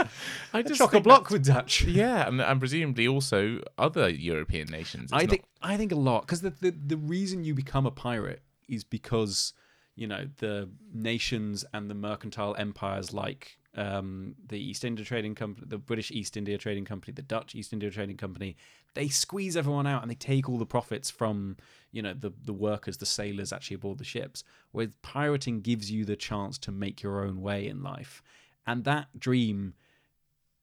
[0.53, 1.83] I just chock a block with Dutch.
[1.87, 5.05] Yeah, and, and presumably also other European nations.
[5.05, 7.85] It's I not- think I think a lot because the, the the reason you become
[7.85, 9.53] a pirate is because
[9.95, 15.67] you know the nations and the mercantile empires like um, the East India Trading Company,
[15.69, 18.55] the British East India Trading Company, the Dutch East India Trading Company,
[18.93, 21.57] they squeeze everyone out and they take all the profits from
[21.91, 24.43] you know the the workers, the sailors actually aboard the ships.
[24.71, 28.21] Whereas pirating gives you the chance to make your own way in life,
[28.67, 29.73] and that dream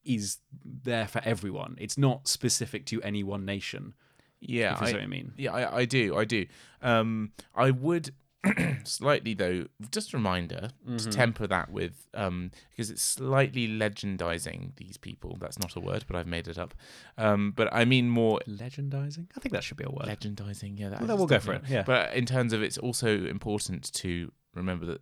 [0.04, 1.76] is there for everyone.
[1.78, 3.94] It's not specific to any one nation.
[4.40, 5.32] yeah, if I, what I mean.
[5.36, 6.16] Yeah, I, I do.
[6.16, 6.46] I do.
[6.80, 8.12] Um, I would
[8.85, 9.66] slightly though.
[9.90, 10.96] Just a reminder Mm-hmm.
[10.96, 15.37] to temper that with um, because it's slightly legendizing these people.
[15.40, 16.74] That's not a word, but I've made it up.
[17.18, 19.26] Um, but I mean more Legendizing?
[19.37, 20.07] I think that should be a word.
[20.07, 20.79] legendizing.
[20.79, 21.83] Yeah, that Well, we'll go for it, yeah.
[21.83, 25.00] But in terms of it's also important to remember that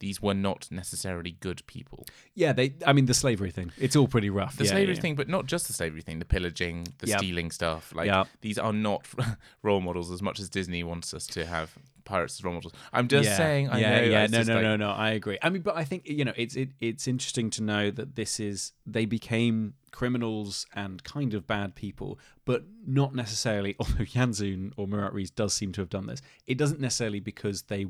[0.00, 2.06] these were not necessarily good people.
[2.34, 2.72] yeah, they.
[2.86, 3.70] I mean, the slavery thing.
[3.78, 4.56] It's all pretty rough.
[4.56, 5.00] The yeah, slavery yeah.
[5.00, 7.18] thing, but not just the slavery thing, the pillaging, the Yep.
[7.18, 7.94] stealing stuff.
[7.94, 8.26] Like Yep.
[8.40, 9.06] these are not
[9.62, 11.76] role models as much as Disney wants us to have
[12.10, 12.72] pirates as role models.
[12.92, 13.36] I'm just yeah.
[13.36, 13.68] saying.
[13.70, 14.06] I yeah, know.
[14.06, 14.26] yeah.
[14.26, 14.90] No, no, like- no, no.
[14.90, 15.38] I agree.
[15.42, 18.40] I mean, but I think you know, it's it, it's interesting to know that this
[18.40, 23.76] is they became criminals and kind of bad people, but not necessarily.
[23.80, 27.62] Although Janszoon or Murat Reis does seem to have done this, it doesn't necessarily because
[27.62, 27.86] they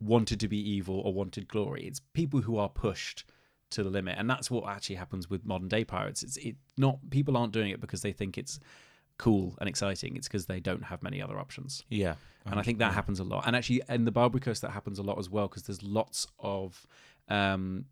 [0.00, 1.84] wanted to be evil or wanted glory.
[1.84, 3.24] It's people who are pushed
[3.70, 6.22] to the limit, and that's what actually happens with modern day pirates.
[6.22, 8.60] It's it not people aren't doing it because they think it's
[9.20, 10.16] cool and exciting.
[10.16, 11.84] It's because they don't have many other options.
[11.90, 12.14] Yeah,
[12.46, 13.46] and I think that happens a lot.
[13.46, 16.26] And actually, in the Barbary Coast, that happens a lot as well because there's lots
[16.38, 16.86] of,
[17.28, 17.84] um,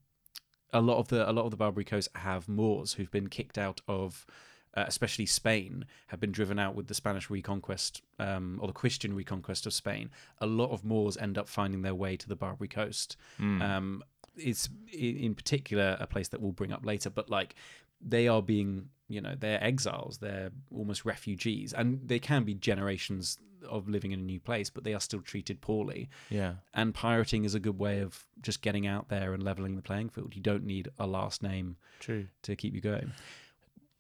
[0.73, 3.59] a lot of the a lot of the Barbary Coast have Moors who've been kicked
[3.59, 4.27] out of
[4.75, 9.15] uh, especially Spain, have been driven out with the Spanish reconquest um, or the Christian
[9.15, 12.69] reconquest of Spain, a lot of Moors end up finding their way to the Barbary
[12.69, 13.17] coast.
[13.63, 14.03] Um,
[14.37, 17.55] it's in particular a place that we'll bring up later, but like
[18.01, 23.39] they are being, you know, they're exiles, they're almost refugees, and they can be generations
[23.69, 26.09] of living in a new place, but they are still treated poorly.
[26.31, 26.55] Yeah.
[26.75, 30.11] And pirating is a good way of just getting out there and leveling the playing
[30.11, 30.37] field.
[30.37, 32.27] You don't need a last name True.
[32.43, 33.13] to keep you going.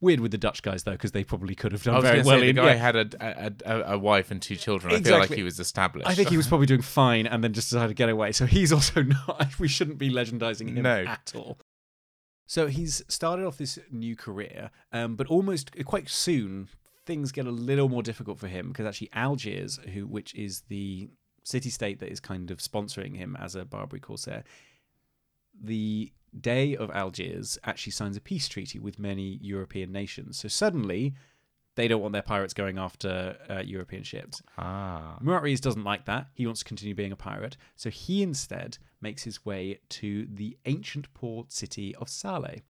[0.01, 2.39] Weird with the Dutch guys though, because they probably could have done very well.
[2.39, 2.75] say the guy yeah.
[2.75, 4.95] had a, a, a, a wife and two children.
[4.95, 6.09] I feel like he was established.
[6.09, 8.31] I think he was probably doing fine and then just decided to get away.
[8.31, 9.59] So he's also not.
[9.59, 11.05] We shouldn't be legendizing him No.
[11.05, 11.59] at all.
[12.49, 16.69] So he's started off this new career, um, but almost quite soon
[17.05, 21.11] things get a little more difficult for him because actually Algiers, who which is the
[21.45, 24.45] city state that is kind of sponsoring him as a Barbary corsair,
[25.63, 30.39] the dey of Algiers actually signs a peace treaty with many European nations.
[30.39, 31.15] So suddenly.
[31.79, 34.43] They don't want their pirates going after uh, European ships.
[34.59, 35.17] ah.
[35.21, 36.27] Murat Reis doesn't like that.
[36.35, 37.57] He wants to continue being a pirate.
[37.77, 42.63] So he instead makes his way to the ancient port city of Saleh.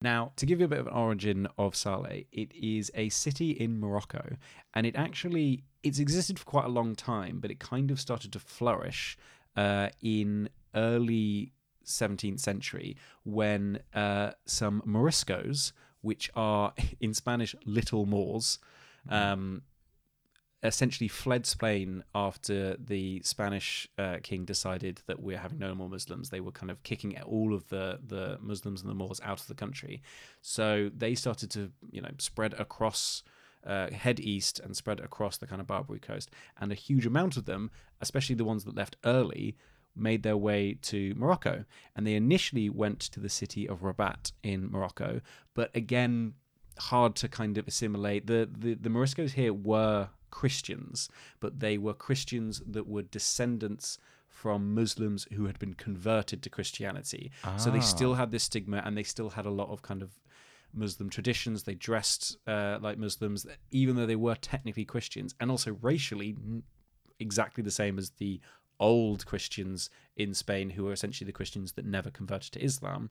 [0.00, 3.52] Now, to give you a bit of an origin of Saleh, it is a city
[3.52, 4.34] in Morocco,
[4.74, 8.32] and it actually it's existed for quite a long time, but it kind of started
[8.32, 9.16] to flourish
[9.54, 11.52] uh, in early
[11.86, 15.70] 17th century when uh, some Moriscos,
[16.02, 18.58] which are in Spanish little Moors,
[19.08, 19.62] um,
[20.62, 26.30] essentially fled Spain after the Spanish uh, king decided that we're having no more Muslims.
[26.30, 29.46] They were kind of kicking all of the the Muslims and the Moors out of
[29.46, 30.02] the country.
[30.40, 33.22] So they started to you know spread across.
[33.64, 37.36] Uh, head east and spread across the kind of Barbary coast, and a huge amount
[37.36, 39.56] of them, especially the ones that left early,
[39.94, 41.64] made their way to Morocco.
[41.94, 45.20] And they initially went to the city of Rabat in Morocco,
[45.54, 46.34] but again,
[46.78, 48.26] hard to kind of assimilate.
[48.26, 51.08] The, the, the Moriscos here were Christians,
[51.40, 57.30] but they were Christians that were descendants from Muslims who had been converted to Christianity.
[57.58, 60.10] So they still had this stigma and they still had a lot of kind of
[60.72, 61.64] Muslim traditions.
[61.64, 66.34] They dressed uh, like Muslims, even though they were technically Christians, and also racially
[67.20, 68.40] exactly the same as the
[68.82, 73.08] old Christians in Spain, who were essentially the Christians that never converted to Islam.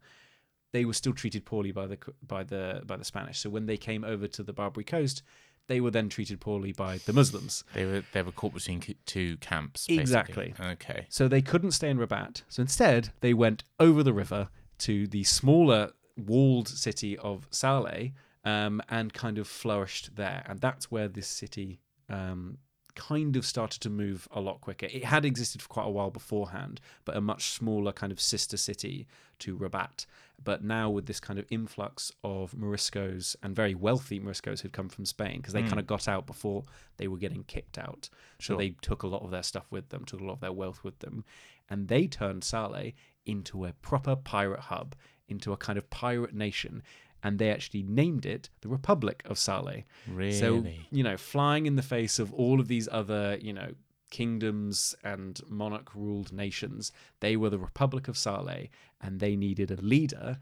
[0.74, 3.40] They were still treated poorly by the by the by the Spanish.
[3.40, 5.24] So when they came over to the Barbary coast,
[5.68, 7.64] they were then treated poorly by the Muslims.
[7.74, 9.88] They were they were caught between two camps.
[9.88, 10.02] basically.
[10.02, 10.54] Exactly.
[10.60, 11.08] Okay.
[11.10, 12.44] So they couldn't stay in Rabat.
[12.48, 18.12] So instead, they went over the river to the smaller walled city of Saleh
[18.44, 20.44] um, and kind of flourished there.
[20.48, 21.80] And that's where this city
[22.10, 22.58] um,
[22.96, 24.88] kind of started to move a lot quicker.
[24.88, 28.58] It had existed for quite a while beforehand, but a much smaller kind of sister
[28.58, 29.08] city
[29.40, 30.06] to Rabat.
[30.44, 34.90] But now with this kind of influx of Moriscos and very wealthy Moriscos who'd come
[34.90, 35.68] from Spain because they hmm.
[35.68, 36.64] kind of got out before
[36.98, 38.10] they were getting kicked out.
[38.40, 40.52] So they took a lot of their stuff with them, took a lot of their
[40.52, 41.26] wealth with them,
[41.70, 42.94] and they turned Saleh
[43.26, 44.96] into a proper pirate hub,
[45.28, 46.82] into a kind of pirate nation.
[47.24, 49.84] And they actually named it the Republic of Saleh.
[50.08, 50.34] Really?
[50.34, 53.74] So, you know, flying in the face of all of these other, you know,
[54.10, 58.70] kingdoms and monarch ruled nations, they were the Republic of Saleh
[59.02, 60.38] and they needed a leader.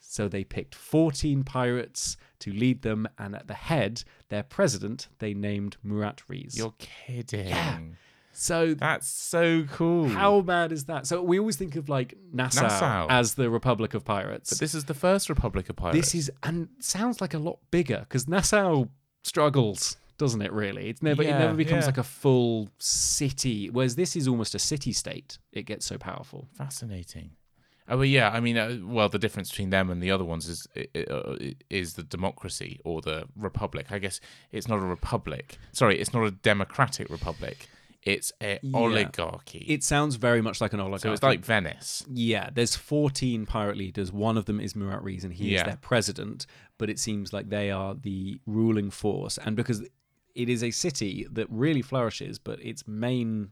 [0.00, 3.08] So they picked 14 pirates to lead them.
[3.18, 6.56] And at the head, their president, they named Murat Reis.
[6.56, 7.96] You're kidding.
[8.40, 10.06] So That's so cool.
[10.06, 11.08] how bad is that?
[11.08, 13.06] So we always think of like Nassau, Nassau.
[13.10, 14.50] as the Republic of Pirates.
[14.50, 15.98] But this is the first Republic of Pirates.
[15.98, 18.84] This is and sounds like a lot bigger because Nassau
[19.24, 20.52] struggles, doesn't it?
[20.52, 21.86] Really, it's never it never becomes yeah.
[21.86, 23.70] like a full city.
[23.70, 25.38] Whereas this is almost a city state.
[25.52, 26.48] It gets so powerful.
[26.56, 27.32] fascinating.
[27.90, 28.30] Oh, well, yeah.
[28.30, 31.36] I mean, uh, well, the difference between them and the other ones is uh,
[31.70, 33.90] is the democracy or the republic.
[33.90, 34.20] I guess
[34.52, 35.58] it's not a republic.
[35.72, 37.68] Sorry, it's not a democratic republic.
[38.08, 38.76] It's a Yeah.
[38.78, 39.64] oligarchy.
[39.68, 41.02] It sounds very much like an oligarchy.
[41.08, 42.04] so it's like Venice.
[42.08, 44.12] yeah, there's 14 pirate leaders.
[44.12, 45.58] One of them is Murat Reis, and he Yeah.
[45.60, 46.46] is their president.
[46.78, 49.82] But it seems like they are the ruling force, and because
[50.34, 53.50] it is a city that really flourishes, but its main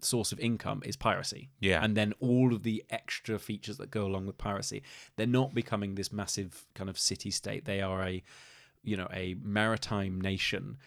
[0.00, 1.50] source of income is piracy.
[1.60, 1.84] Yeah.
[1.84, 4.82] and then all of the extra features that go along with piracy.
[5.16, 7.64] They're not becoming this massive kind of city state.
[7.66, 8.20] They are a,
[8.82, 10.78] you know, a maritime nation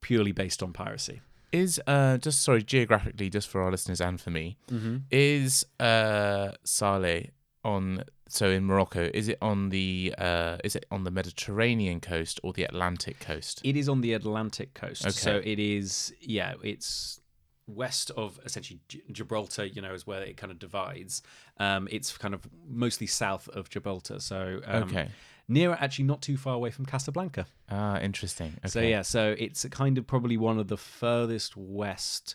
[0.00, 1.20] purely based on piracy.
[1.62, 4.96] Is uh just sorry geographically, just for our listeners and for me, Mm-hmm.
[5.10, 7.30] is uh Saleh
[7.64, 7.84] on
[8.28, 9.02] so in Morocco?
[9.14, 13.60] Is it on the uh is it on the Mediterranean coast or the Atlantic coast?
[13.64, 16.12] It is on the Atlantic coast, so it is.
[16.20, 17.20] Yeah, it's
[17.68, 18.80] west of essentially
[19.12, 19.64] Gibraltar.
[19.64, 21.22] You know, is where it kind of divides.
[21.58, 24.18] Um, it's kind of mostly south of Gibraltar.
[24.20, 25.08] So um, okay.
[25.48, 27.46] Near actually not too far away from Casablanca.
[27.70, 28.54] Ah, interesting.
[28.58, 28.68] Okay.
[28.68, 32.34] So yeah, so it's a kind of probably one of the furthest west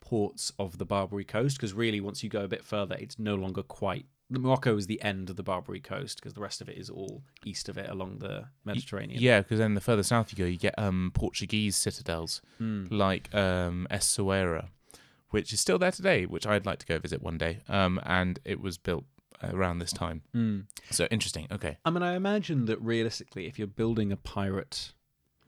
[0.00, 3.34] ports of the Barbary Coast because really once you go a bit further, it's no
[3.34, 4.06] longer quite.
[4.28, 7.22] Morocco is the end of the Barbary Coast because the rest of it is all
[7.44, 9.20] east of it along the Mediterranean.
[9.20, 12.86] Yeah, because then the further south you go, you get um, Portuguese citadels Hmm.
[12.90, 14.68] like um, Essaouira,
[15.30, 17.60] which is still there today, which I'd like to go visit one day.
[17.68, 19.04] Um, and it was built
[19.42, 20.22] around this time.
[20.32, 20.60] Hmm.
[20.90, 21.46] So interesting.
[21.50, 21.78] Okay.
[21.84, 24.92] I mean, I imagine that realistically, if you're building a pirate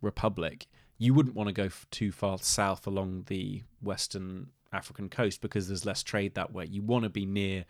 [0.01, 0.67] republic,
[0.99, 5.69] you wouldn't want to go f- too far south along the western African coast because
[5.69, 6.67] there's less trade that way.
[6.67, 7.65] You want to be near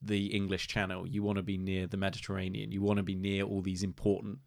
[0.00, 1.06] the English Channel.
[1.06, 2.72] You want to be near the Mediterranean.
[2.72, 4.38] You want to be near all these important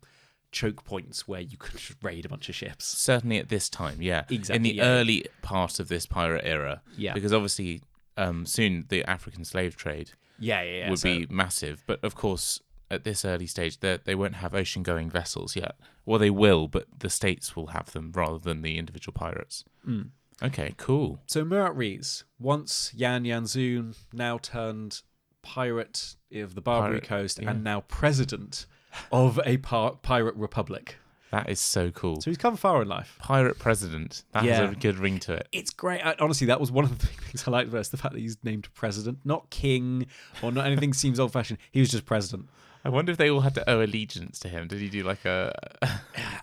[0.51, 2.86] choke points where you could raid a bunch of ships.
[2.86, 4.24] Certainly at this time, yeah.
[4.30, 4.55] Exactly.
[4.55, 4.84] In the yeah.
[4.84, 6.82] early part of this pirate era.
[6.97, 7.13] Yeah.
[7.13, 7.82] Because obviously
[8.18, 10.89] um, soon the African slave trade Yeah, yeah, yeah.
[10.89, 11.84] would so- be massive.
[11.88, 12.61] But of course,
[12.91, 15.76] at this early stage, they they won't have ocean going vessels yet.
[16.05, 19.63] Well, they will, but the states will have them rather than the individual pirates.
[19.88, 20.09] Mm.
[20.43, 21.20] Okay, cool.
[21.28, 25.01] So Murat Reis, once Jan Janszoon, now turned
[25.41, 27.51] pirate of the Barbary Pirate, Coast yeah.
[27.51, 28.66] and now president
[29.11, 30.97] of a par- pirate republic.
[31.32, 32.22] That is so cool.
[32.22, 33.18] So he's come far in life.
[33.20, 34.24] Pirate president.
[34.32, 34.62] That Yeah.
[34.62, 35.48] has a good ring to it.
[35.52, 36.02] It's great.
[36.06, 38.38] I, honestly, that was one of the things I liked most the fact that he's
[38.44, 40.06] named president, not king
[40.42, 41.60] or not anything seems old fashioned.
[41.72, 42.48] He was just president.
[42.86, 44.68] I wonder if they all had to owe allegiance to him.
[44.68, 45.52] Did he do like a?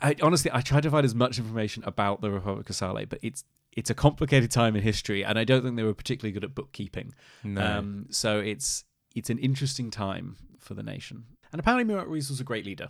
[0.03, 3.20] I, honestly, I tried to find as much information about the Republic of Saleh, but
[3.22, 6.45] it's it's a complicated time in history, and I don't think they were particularly good
[6.45, 7.14] at bookkeeping.
[7.45, 7.64] No.
[7.64, 11.24] Um, so it's it's an interesting time for the nation.
[11.53, 12.89] And apparently, Murat Reis was a great leader.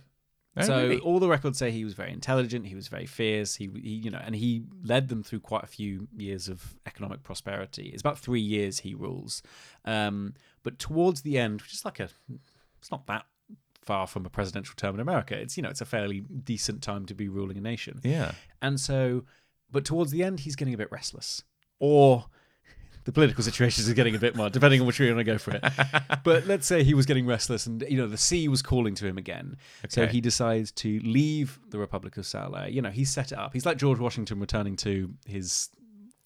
[0.55, 0.99] Oh, so really?
[0.99, 2.67] all the records say he was very intelligent.
[2.67, 3.55] He was very fierce.
[3.55, 7.23] He, he, you know, and he led them through quite a few years of economic
[7.23, 7.89] prosperity.
[7.91, 9.41] It's about three years he rules,
[9.85, 12.09] um, but towards the end, which is like a,
[12.79, 13.25] it's not that
[13.81, 15.35] far from a presidential term in America.
[15.35, 17.99] It's you know, it's a fairly decent time to be ruling a nation.
[18.03, 18.33] yeah.
[18.61, 19.23] And so,
[19.71, 21.43] but towards the end, he's getting a bit restless,
[21.79, 22.25] or
[23.05, 25.31] the political situations are getting a bit more, depending on which way you want to
[25.31, 25.63] go for it.
[26.23, 29.05] but let's say he was getting restless, and you know the sea was calling to
[29.05, 29.57] him again.
[29.89, 32.71] So he decides to leave the Republic of Saleh.
[32.71, 33.53] You know, he's set it up.
[33.53, 35.69] He's like George Washington returning to his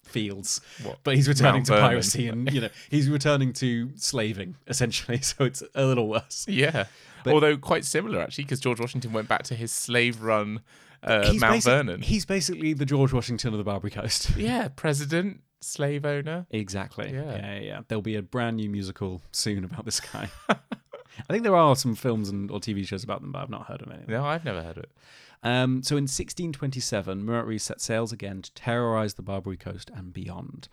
[0.04, 0.98] fields, What?
[1.04, 1.88] but he's returning Mount to Vernon.
[1.88, 5.18] piracy, and you know he's returning to slaving essentially.
[5.22, 6.46] So it's a little worse.
[6.48, 6.86] Yeah.
[7.24, 10.60] But- Although quite similar actually, because George Washington went back to his slave-run
[11.02, 12.00] uh, Mount Vernon.
[12.02, 14.30] He's basically the George Washington of the Barbary Coast.
[14.36, 16.46] Yeah, president, slave owner.
[16.50, 17.12] Exactly.
[17.12, 17.36] Yeah.
[17.36, 17.58] Yeah.
[17.58, 17.80] yeah.
[17.88, 20.30] There'll be a brand new musical soon about this guy.
[20.48, 23.66] I think there are some films and or TV shows about them, but I've not
[23.66, 24.04] heard of any.
[24.06, 24.90] No, I've never heard of it.
[25.42, 30.68] Um, so in 1627, Murat set sails again to terrorize the Barbary Coast and beyond.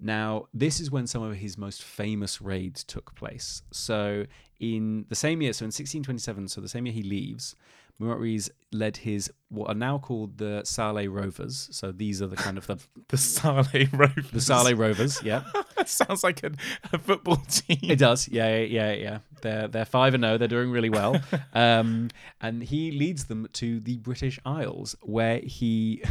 [0.00, 3.62] Now, this is when some of his most famous raids took place.
[3.72, 4.26] So,
[4.60, 7.56] in the same year, so in 1627, so the same year he leaves,
[7.98, 11.68] Murat Reis led his what are now called the Sale Rovers.
[11.72, 12.78] So these are the kind of the
[13.08, 14.30] The Saleh Rovers.
[14.30, 15.22] the Saleh Rovers.
[15.22, 15.42] Yeah,
[15.76, 16.52] that sounds like a,
[16.92, 17.78] a football team.
[17.82, 19.18] It does, yeah, yeah, yeah, yeah.
[19.40, 20.38] They're they're five and zero.
[20.38, 21.20] They're doing really well,
[21.54, 26.02] um, and he leads them to the British Isles, where he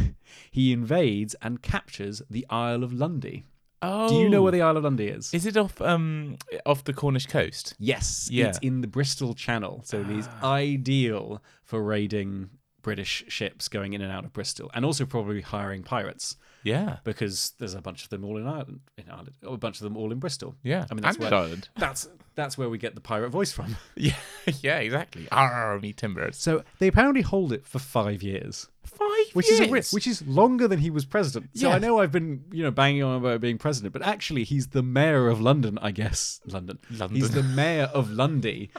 [0.50, 3.44] he invades and captures the Isle of Lundy.
[3.80, 5.32] Oh, Do you know where the Isle of Lundy is?
[5.32, 7.74] Is it off um off the Cornish coast?
[7.78, 8.46] yes, Yeah.
[8.48, 12.50] it's in the Bristol Channel, so it is ideal for raiding
[12.82, 17.52] British ships going in and out of Bristol, and also probably hiring pirates Yeah, because
[17.58, 20.10] there's a bunch of them all in Ireland, in Ireland, a bunch of them all
[20.12, 20.54] in Bristol.
[20.62, 20.86] yeah.
[20.90, 21.68] I mean that's and where Ireland.
[21.76, 23.76] that's that's where we get the pirate voice from.
[23.96, 24.14] Yeah,
[24.62, 25.26] yeah, exactly.
[25.32, 26.36] Arr, me timbers.
[26.36, 29.07] So they apparently hold it for five years, Five
[29.38, 29.60] which years.
[29.60, 31.50] is a, ri- which is longer than he was president.
[31.54, 31.76] So Yeah.
[31.76, 34.82] I know I've been you know banging on about being president, but actually he's the
[34.82, 36.40] mayor of London, I guess.
[36.46, 36.78] London.
[36.90, 37.16] London.
[37.16, 38.70] He's the mayor of Lundy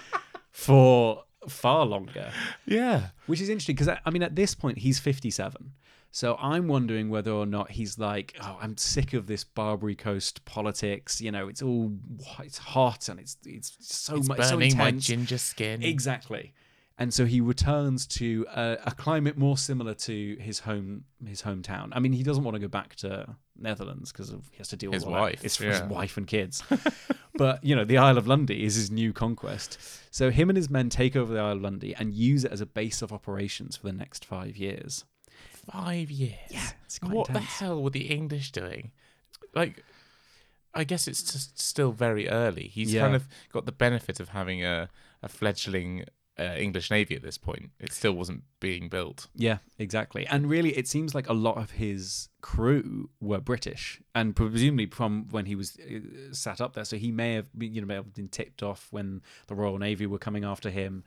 [0.51, 2.32] for far longer,
[2.66, 3.07] yeah.
[3.28, 5.72] which is interesting because I, mean at this point he's fifty-seven.
[6.12, 10.43] So I'm wondering whether or not he's like, oh, I'm sick of this Barbary Coast
[10.43, 11.22] politics.
[11.22, 11.93] You know, it's all
[12.43, 15.84] it's hot and it's it's so It's much so burning my ginger skin.
[15.84, 16.53] Exactly.
[17.02, 21.89] And so he returns to a, a climate more similar to his home his hometown.
[21.93, 24.91] I mean, he doesn't want to go back to Netherlands because he has to deal
[24.91, 26.62] His with wife, It's for his wife and kids.
[27.36, 29.78] but you know, the Isle of Lundy is his new conquest.
[30.12, 32.60] So him and his men take over the Isle of Lundy and use it as
[32.60, 35.06] a base of operations for the next five years.
[35.72, 36.36] Five years.
[36.50, 36.68] Yeah,
[37.04, 37.45] What intense.
[37.45, 38.91] the hell were the English doing?
[39.56, 39.84] Like,
[40.74, 42.68] I guess it's just still very early.
[42.68, 43.02] He's Yeah.
[43.04, 44.89] kind of got the benefit of having a,
[45.24, 46.06] a fledgling
[46.39, 47.71] uh, English navy at this point.
[47.79, 49.27] It still wasn't being built.
[49.35, 50.25] Yeah, exactly.
[50.27, 55.27] And really, it seems like a lot of his crew were British, and presumably from
[55.29, 56.85] when he was uh, sat up there.
[56.85, 59.77] So he may have been, you know, may have been tipped off when the Royal
[59.77, 61.03] Navy were coming after him.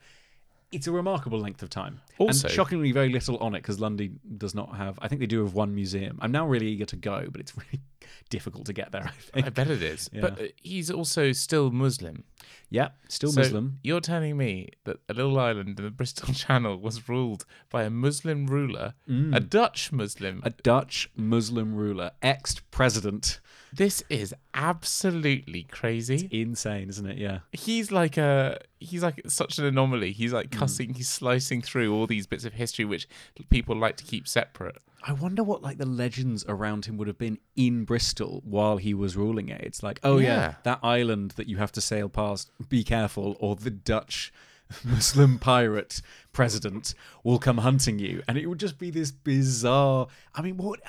[0.73, 2.01] It's a remarkable length of time.
[2.17, 4.97] Also- and shockingly, very little on it because Lundy does not have.
[5.01, 6.17] I think they do have one museum.
[6.21, 7.81] I'm now really eager to go, but it's really
[8.29, 9.03] difficult to get there.
[9.05, 9.47] I think.
[9.47, 10.09] I bet it is.
[10.13, 10.21] Yeah.
[10.21, 12.23] But uh, he's also still Muslim.
[12.69, 13.79] yeah, still So Muslim.
[13.83, 17.89] You're telling me that a little island in the Bristol Channel was ruled by a
[17.89, 20.41] Muslim ruler, a Dutch Muslim.
[20.41, 20.45] Mm.
[20.45, 23.39] A Dutch Muslim ruler, ex president.
[23.75, 26.27] This is absolutely crazy.
[26.31, 27.17] Insane, isn't it?
[27.17, 27.39] Yeah.
[27.51, 30.11] He's like a he's like such an anomaly.
[30.11, 30.35] He's Mm.
[30.35, 33.07] like cussing, he's slicing through all these bits of history which
[33.49, 34.77] people like to keep separate.
[35.05, 38.93] I wonder what like the legends around him would have been in Bristol while he
[38.93, 39.61] was ruling it.
[39.61, 40.53] It's like, oh yeah, Yeah.
[40.63, 42.51] that island that you have to sail past.
[42.69, 44.31] Be careful, or the Dutch
[44.83, 46.01] Muslim pirate
[46.31, 46.93] president
[47.23, 50.07] will come hunting you, and it would just be this bizarre.
[50.33, 50.79] I mean, what?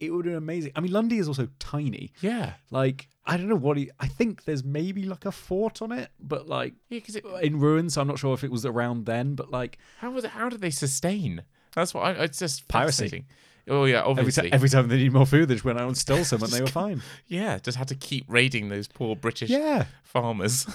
[0.00, 0.72] It would be amazing.
[0.76, 2.12] I mean, Lundy is also tiny.
[2.20, 2.54] Yeah.
[2.70, 3.90] Like, I don't know what he.
[4.00, 7.96] I think there's maybe like a fort on it, but like Yeah, because in ruins.
[7.96, 10.60] I'm not sure if it was around then, but like how was it, how did
[10.60, 11.42] they sustain?
[11.74, 13.24] That's what I, it's just Piracy.
[13.66, 14.52] Oh yeah, every, obviously.
[14.52, 16.60] every time they need more food, they just went out and stole some, and they
[16.60, 17.00] were fine.
[17.26, 19.86] yeah, just had to keep raiding those poor British Yeah.
[20.02, 20.66] farmers.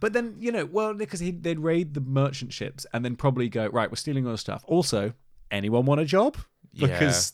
[0.00, 3.66] But then, you know, well, because they'd raid the merchant ships and then probably go,
[3.68, 4.64] right, we're stealing all the stuff.
[4.66, 5.12] Also,
[5.50, 6.36] anyone want a job?
[6.72, 6.86] Yeah.
[6.88, 7.32] Because,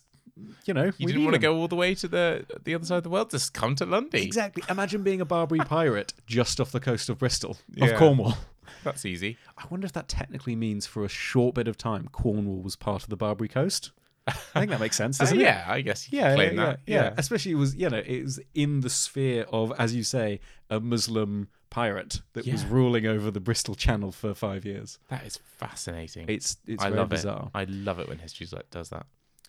[0.64, 2.98] you know, You didn't want to go all the way to the the other side
[2.98, 3.30] of the world.
[3.30, 4.22] Just come to Lundy.
[4.22, 4.62] Exactly.
[4.68, 7.86] Imagine being a Barbary pirate just off the coast of Bristol, Yeah.
[7.86, 8.34] of Cornwall.
[8.84, 9.36] That's easy.
[9.56, 13.02] I wonder if that technically means for a short bit of time, Cornwall was part
[13.02, 13.90] of the Barbary coast.
[14.26, 15.44] I think that makes sense, Uh, doesn't it?
[15.44, 17.14] yeah, I guess you Yeah, yeah, yeah, yeah.
[17.16, 20.78] Especially it was, you know, it was in the sphere of, as you say, a
[20.80, 24.98] Muslim pirate that was ruling over the Bristol Channel for five years.
[25.08, 26.26] That is fascinating.
[26.28, 27.50] It's it's I very love bizarre.
[27.54, 27.58] it.
[27.58, 29.06] I love it when history like does that.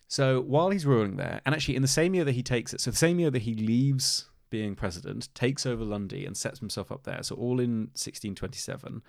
[0.08, 2.80] So while he's ruling there, and actually in the same year that he takes it,
[2.80, 6.90] so the same year that he leaves being president, takes over Lundy and sets himself
[6.90, 7.22] up there.
[7.22, 9.02] So all in 1627,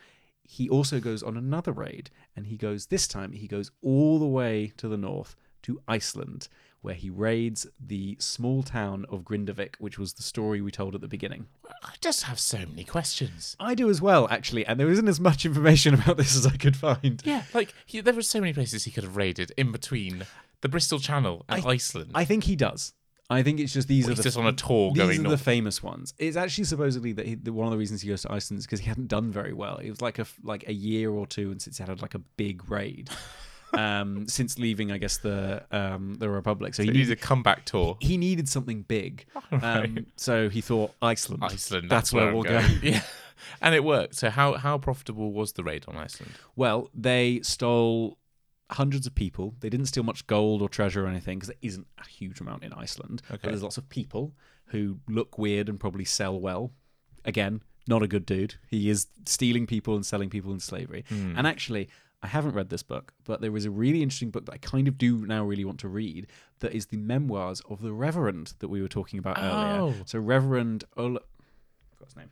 [0.43, 4.27] he also goes on another raid, and he goes this time he goes all the
[4.27, 6.47] way to the north to Iceland,
[6.81, 11.01] where he raids the small town of Grindavik, which was the story we told at
[11.01, 11.47] the beginning.
[11.83, 13.55] I just have so many questions.
[13.59, 16.57] I do as well, actually, and there isn't as much information about this as I
[16.57, 17.21] could find.
[17.23, 20.25] Yeah, like he, there were so many places he could have raided in between
[20.61, 22.11] the Bristol Channel and Iceland.
[22.15, 22.93] I think he does.
[23.29, 25.37] I think it's just these Well, are the just on a tour these are the
[25.37, 26.13] famous ones.
[26.19, 28.65] It's actually supposedly that he, the, one of the reasons he goes to Iceland is
[28.65, 29.77] because he hadn't done very well.
[29.77, 32.19] It was like a like a year or two, and since he had like a
[32.19, 33.09] big raid,
[33.73, 36.73] um, since leaving, I guess the um, the Republic.
[36.73, 37.97] So he he needs needed a comeback tour.
[38.01, 39.25] he needed something big.
[39.63, 41.43] Um, so he thought Iceland.
[41.43, 41.89] Iceland.
[41.89, 42.61] That's, where, I'm we'll go.
[42.81, 43.01] Yeah,
[43.61, 44.15] and it worked.
[44.15, 46.31] So how how profitable was the raid on Iceland?
[46.55, 48.17] Well, they stole
[48.71, 49.55] hundreds of people.
[49.59, 52.63] They didn't steal much gold or treasure or anything because there isn't a huge amount
[52.63, 53.21] in Iceland.
[53.29, 53.49] But Okay.
[53.49, 54.33] there's lots of people
[54.67, 56.71] who look weird and probably sell well.
[57.25, 58.55] Again, not a good dude.
[58.69, 61.03] He is stealing people and selling people in slavery.
[61.09, 61.33] Hmm.
[61.37, 61.89] And actually,
[62.23, 64.87] I haven't read this book, but there is a really interesting book that I kind
[64.87, 66.27] of do now really want to read
[66.59, 69.87] that is the memoirs of the Reverend that we were talking about Oh.
[69.89, 70.03] earlier.
[70.05, 72.29] So Reverend Ola I forgot his name.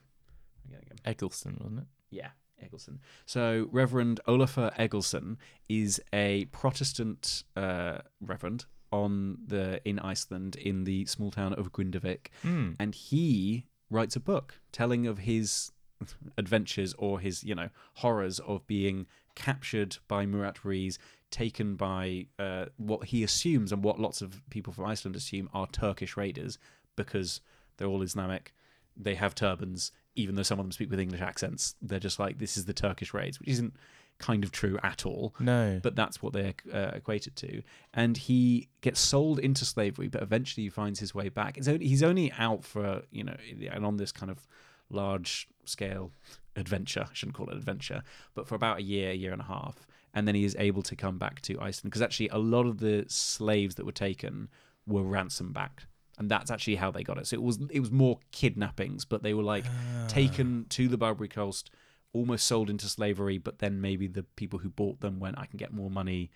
[0.66, 0.98] I'm getting him.
[1.06, 1.86] Egilsson, wasn't it?
[2.12, 2.30] Yeah,
[2.64, 3.00] Egilsson.
[3.26, 5.38] So Reverend Olafur Egilsson
[5.68, 12.28] is a Protestant uh, reverend on the in Iceland in the small town of Grindavik,
[12.44, 12.74] Hmm.
[12.80, 15.72] and he writes a book telling of his
[16.38, 20.97] adventures or his you know horrors of being captured by Murat Reis,
[21.32, 25.67] taken by uh, what he assumes and what lots of people from Iceland assume are
[25.67, 26.57] Turkish raiders
[26.95, 27.41] because
[27.77, 28.53] they're all Islamic.
[28.97, 31.75] They have turbans, even though some of them speak with English accents.
[31.82, 33.75] They're just like this is the Turkish raids, which isn't
[34.17, 35.80] kind of true at all No.
[35.82, 37.61] but that's what they're uh, equated to.
[37.93, 41.57] And he gets sold into slavery, but eventually he finds his way back.
[41.57, 43.38] It's only, he's only out for you know,
[43.71, 44.45] and on this kind of
[44.90, 46.12] large scale
[46.56, 47.06] adventure.
[47.10, 50.28] I shouldn't call it adventure, but for about a year, year and a half, and
[50.28, 53.06] then he is able to come back to Iceland because actually a lot of the
[53.08, 54.50] slaves that were taken
[54.86, 55.84] were ransom back.
[56.18, 57.28] And that's actually how they got it.
[57.28, 59.64] So it was it was more kidnappings, but they were like
[60.10, 61.70] taken to the Barbary Coast,
[62.12, 65.58] almost sold into slavery, but then maybe the people who bought them went, I can
[65.58, 66.32] get more money.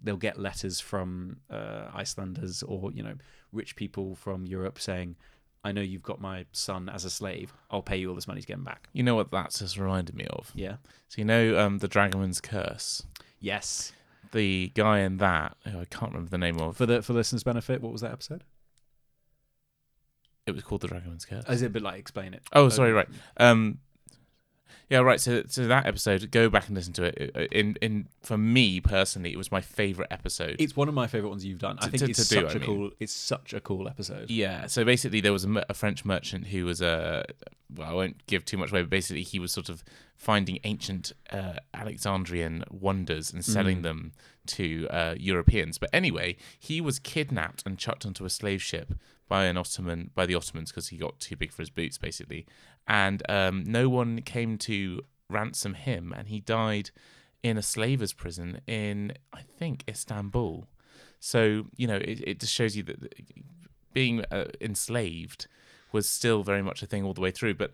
[0.00, 3.16] They'll get letters from uh, Icelanders or, you know,
[3.52, 5.16] rich people from Europe saying,
[5.66, 7.52] I know you've got my son as a slave.
[7.72, 8.88] I'll pay you all this money to get him back.
[8.92, 10.52] You know what that's just reminded me of?
[10.54, 10.76] Yeah.
[11.08, 13.02] So you know um, the Dragonman's Curse.
[13.40, 13.92] Yes.
[14.30, 16.76] The guy in that, who I can't remember the name of.
[16.76, 18.44] For the for listeners' benefit, what was that episode?
[20.46, 21.44] It was called the Dragonman's Curse.
[21.48, 22.42] Is it a bit like explain it?
[22.52, 23.08] Oh, sorry, right.
[23.38, 23.78] Um,
[24.88, 25.20] Yeah, right.
[25.20, 27.32] So, so that episode, go back and listen to it.
[27.34, 30.56] Uh, In, in for me personally, it was my favorite episode.
[30.60, 31.78] It's one of my favorite ones you've done.
[31.80, 32.66] I To- think to- it's to do, such I a mean.
[32.66, 32.90] cool.
[33.00, 34.30] It's such a cool episode.
[34.30, 34.66] Yeah.
[34.66, 37.24] So basically, there was a, mer- a French merchant who was a.
[37.74, 39.82] Well, I won't give too much away, but basically, he was sort of
[40.14, 44.12] finding ancient uh, Alexandrian wonders and selling them
[44.46, 45.78] to uh, Europeans.
[45.78, 48.94] But anyway, he was kidnapped and chucked onto a slave ship
[49.28, 52.46] by an Ottoman by the Ottomans because he got too big for his boots, basically.
[52.88, 56.90] And um, no one came to ransom him, and he died
[57.42, 60.66] in a slavers' prison in I think Istanbul.
[61.20, 63.14] So you know, it, it just shows you that
[63.92, 65.46] being uh, enslaved
[65.92, 67.54] was still very much a thing all the way through.
[67.54, 67.72] But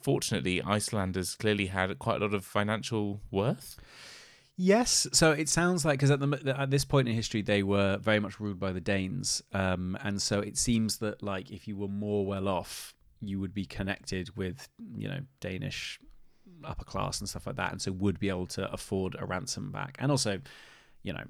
[0.00, 3.76] fortunately, Icelanders clearly had quite a lot of financial worth.
[4.56, 5.06] Yes.
[5.12, 8.18] So it sounds like because at the at this point in history they were very
[8.18, 11.88] much ruled by the Danes, um, and so it seems that like if you were
[11.88, 15.98] more well off, you would be connected with you know Danish
[16.64, 19.70] upper class and stuff like that, and so would be able to afford a ransom
[19.70, 20.40] back, and also,
[21.02, 21.24] you know.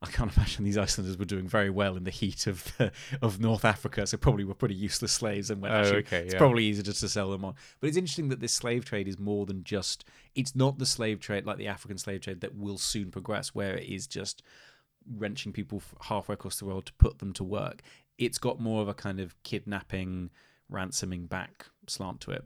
[0.00, 2.72] I can't imagine these Icelanders were doing very well in the heat of
[3.20, 5.50] of North Africa, so probably were pretty useless slaves.
[5.50, 6.38] And went, Oh, actually, okay, it's yeah.
[6.38, 7.56] probably easier just to sell them on.
[7.80, 10.04] But it's interesting that this slave trade is more than just.
[10.36, 13.74] It's not the slave trade like the African slave trade that will soon progress, where
[13.74, 14.44] it is just
[15.16, 17.82] wrenching people halfway across the world to put them to work.
[18.18, 20.30] It's got more of a kind of kidnapping,
[20.70, 22.44] ransoming back slant to it,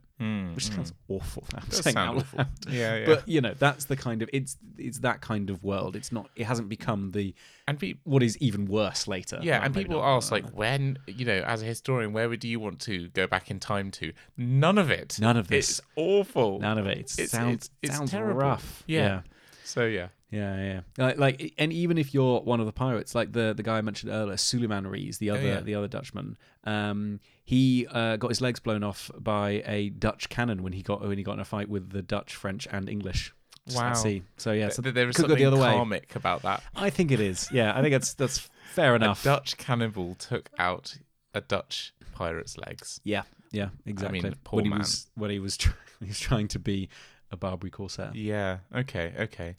[0.55, 1.43] which sounds awful.
[1.55, 2.39] I'm Hmm, Does saying sound out awful.
[2.39, 2.49] loud.
[2.68, 3.07] Yeah, yeah.
[3.07, 5.97] But you know, that's the kind of it's it's that kind of world.
[5.97, 6.29] It's not.
[6.37, 7.35] It hasn't become the
[7.66, 9.41] and pe- what is even worse later.
[9.43, 12.45] yeah, Well, and people not, ask like, when you know, as a historian, where would
[12.45, 14.12] you want to go back in time to?
[14.37, 15.18] None of it.
[15.20, 15.79] None of this.
[15.79, 16.61] It's awful.
[16.61, 16.99] none of it.
[16.99, 18.41] It It's- sounds it's- it's sounds terrible.
[18.41, 18.85] rough.
[18.87, 19.01] Yeah.
[19.01, 19.20] yeah.
[19.64, 20.09] So yeah.
[20.33, 20.80] Yeah, yeah.
[20.97, 23.83] Like, like, and even if you're one of the pirates, like the the guy I
[23.83, 25.61] mentioned earlier, Suleiman Reis, the other yeah.
[25.61, 30.62] the other Dutchman, um, he uh, got his legs blown off by a Dutch cannon
[30.62, 33.35] when he got when he got in a fight with the Dutch, French, and English.
[33.74, 33.93] Wow.
[33.93, 34.22] sea.
[34.39, 35.70] So yeah, so Th- there is something the other way.
[35.70, 36.62] karmic about that.
[36.74, 37.49] I think it is.
[37.53, 39.20] Yeah, I think that's that's fair enough.
[39.20, 40.97] A Dutch cannibal took out
[41.35, 43.01] a Dutch pirate's legs.
[43.05, 43.22] Yeah,
[43.53, 44.35] yeah, exactly.
[44.45, 44.78] poor when he man.
[44.80, 46.89] was when he was try- he was trying to be
[47.30, 48.11] a Barbary corsair.
[48.14, 48.59] Yeah.
[48.74, 49.12] Okay.
[49.18, 49.55] Okay.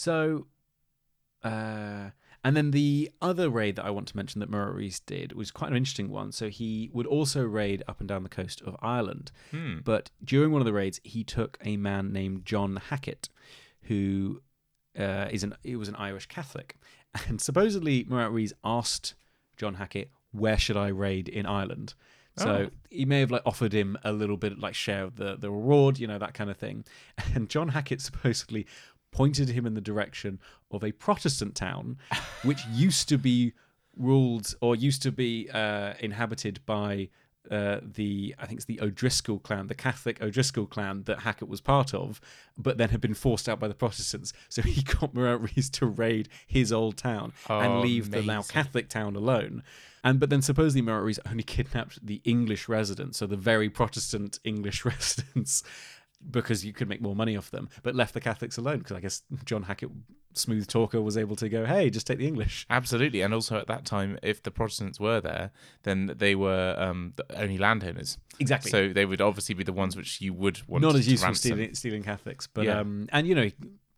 [0.00, 0.46] So,
[1.42, 2.10] uh,
[2.42, 5.70] and then the other raid that I want to mention that Reis did was quite
[5.70, 6.32] an interesting one.
[6.32, 9.78] So he would also raid up and down the coast of Ireland, Hmm.
[9.84, 13.28] but during one of the raids, he took a man named John Hackett,
[13.82, 14.42] who
[14.98, 16.76] uh, is an he was an Irish Catholic,
[17.28, 19.14] and supposedly Murat Reis asked
[19.58, 21.94] John Hackett, "Where should I raid in Ireland?"
[22.36, 22.70] So Oh.
[22.90, 25.98] he may have like offered him a little bit like share of the the reward,
[25.98, 26.84] you know, that kind of thing.
[27.34, 28.66] And John Hackett supposedly
[29.12, 30.38] pointed him in the direction
[30.70, 31.98] of a Protestant town,
[32.44, 33.52] which used to be
[33.96, 37.08] ruled or used to be uh, inhabited by
[37.50, 41.60] uh, the I think it's the O'Driscoll clan, the Catholic O'Driscoll clan that Hackett was
[41.60, 42.20] part of,
[42.56, 44.32] but then had been forced out by the Protestants.
[44.50, 45.40] So he got Murat
[45.72, 48.42] to raid his old town and Oh, leave the now.
[48.42, 49.62] Catholic town alone.
[50.04, 54.38] And but then supposedly Murat Reis only kidnapped the English residents, so the very Protestant
[54.44, 55.62] English residents,
[56.28, 59.00] because you could make more money off them, but left the Catholics alone because I
[59.00, 59.90] guess John Hackett,
[60.34, 62.66] smooth talker, was able to go, hey, just take the English.
[62.68, 65.50] Absolutely, and also at that time, if the Protestants were there,
[65.84, 68.18] then they were um, the only landowners.
[68.38, 68.70] Exactly.
[68.70, 71.34] So they would obviously be the ones which you would want Not to as useful
[71.34, 72.80] stealing, stealing Catholics, but Yeah.
[72.80, 73.50] um, and you know,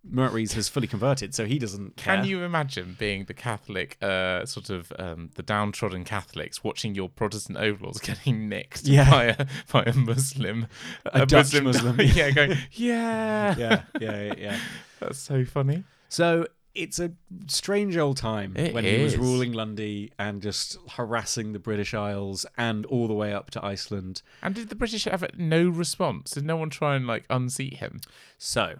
[0.04, 1.96] Reis has fully converted, so he doesn't.
[1.96, 2.16] care.
[2.16, 7.08] Can you imagine being the Catholic, uh, sort of um, the downtrodden Catholics, watching your
[7.08, 9.10] Protestant overlords getting nicked Yeah.
[9.10, 10.66] by a by a Muslim,
[11.06, 12.00] A Dutch Muslim.
[12.00, 14.58] yeah, going yeah, Yeah, yeah, yeah.
[15.00, 15.84] That's so funny.
[16.08, 17.12] So it's a
[17.48, 22.46] strange old time It when he was ruling Lundy and just harassing the British Isles
[22.56, 24.22] and all the way up to Iceland.
[24.42, 26.30] And did the British have no response?
[26.30, 28.00] Did no one try and like unseat him?
[28.38, 28.76] So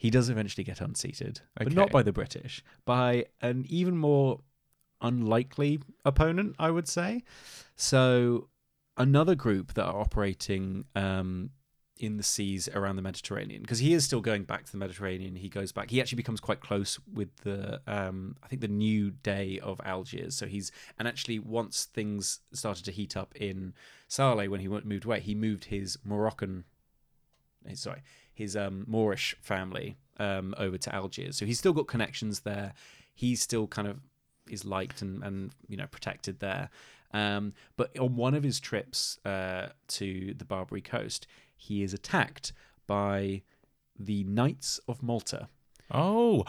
[0.00, 4.40] he does eventually get unseated, but not by the British, by an even more
[5.02, 7.22] unlikely opponent, I would say.
[7.76, 8.48] So
[8.96, 11.50] another group that are operating um,
[11.98, 15.36] in the seas around the Mediterranean, because he is still going back to the Mediterranean.
[15.36, 15.90] He goes back.
[15.90, 20.34] He actually becomes quite close with the, um, I think, the new dey of Algiers.
[20.34, 23.74] So he's and actually once things started to heat up in
[24.08, 26.64] Saleh when he went- moved away, he moved his Moroccan
[27.68, 28.02] eh, sorry,
[28.40, 31.36] his um, Moorish family um, over to Algiers.
[31.38, 32.72] So he's still got connections there.
[33.14, 33.96] He's still kind of
[34.48, 36.70] is liked and, and you know protected there.
[37.12, 39.66] Um, but on one of his trips uh,
[39.98, 41.26] to the Barbary coast,
[41.56, 42.52] he is attacked
[42.86, 43.42] by
[43.98, 45.48] the Knights of Malta,
[45.92, 46.44] Oh,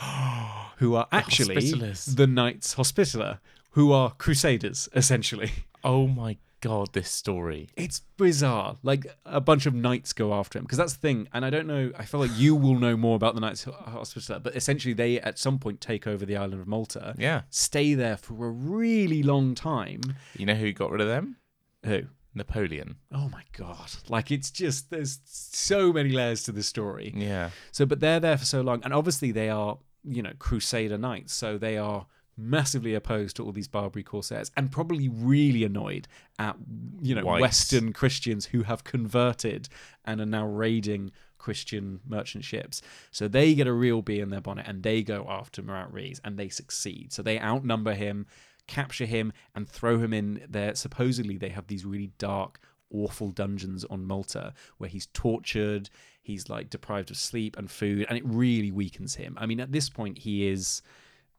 [0.78, 2.16] who are actually Hospitallers.
[2.16, 3.40] the Knights Hospitaller,
[3.72, 5.52] who are crusaders essentially.
[5.84, 7.70] oh my god, this story.
[7.76, 8.78] It's bizarre.
[8.84, 11.28] Like a bunch of knights go after him because that's the thing.
[11.34, 11.92] And I don't know.
[11.98, 15.38] I feel like you will know more about the Knights Hospitaller, but essentially they at
[15.40, 17.42] some point take over the island of Malta, Yeah.
[17.50, 20.02] stay there for a really long time.
[20.38, 21.38] You know who got rid of them?
[21.86, 22.04] Who?
[22.34, 22.96] Napoleon.
[23.12, 23.92] Oh my god!
[24.08, 27.12] Like it's just there's so many layers to the story.
[27.14, 27.50] Yeah.
[27.74, 31.34] So, but they're there for so long, and obviously they are, you know, Crusader knights,
[31.34, 32.06] so they are
[32.42, 36.08] massively opposed to all these Barbary corsairs, and probably really annoyed
[36.40, 36.56] at,
[37.02, 37.42] you know, Whites.
[37.42, 39.70] Western Christians who have converted
[40.04, 42.82] and are now raiding Christian merchant ships.
[43.10, 46.22] So they get a real bee in their bonnet, and they go after Murat Reis,
[46.24, 47.14] and they succeed.
[47.14, 48.28] So they outnumber him,
[48.68, 50.76] capture him, and throw him in there.
[50.76, 52.60] Supposedly, they have these really dark
[52.94, 55.90] awful dungeons on Malta where he's tortured,
[56.22, 59.38] he's like deprived of sleep and food, and it really weakens him.
[59.40, 60.82] I mean, at this point, he is.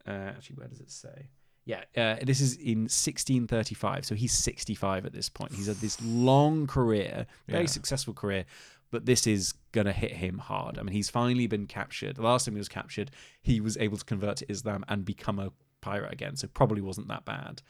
[0.07, 1.29] Uh, actually, where does it say?
[1.65, 5.53] Yeah, uh, this is in 1635, so he's 65 at this point.
[5.55, 7.69] He's had this long career, very Yeah.
[7.69, 8.45] successful career,
[8.91, 10.77] but this is gonna hit him hard.
[10.79, 12.17] I mean, he's finally been captured.
[12.17, 15.39] The last time he was captured, he was able to convert to Islam and become
[15.39, 17.63] a pirate again, so probably wasn't that bad.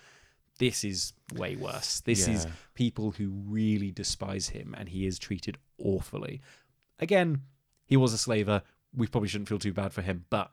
[0.59, 2.01] This is way worse.
[2.01, 6.41] This is people who really despise him, and he is treated awfully.
[6.99, 7.43] Again,
[7.87, 8.63] he was a slaver.
[8.95, 10.51] We probably shouldn't feel too bad for him, but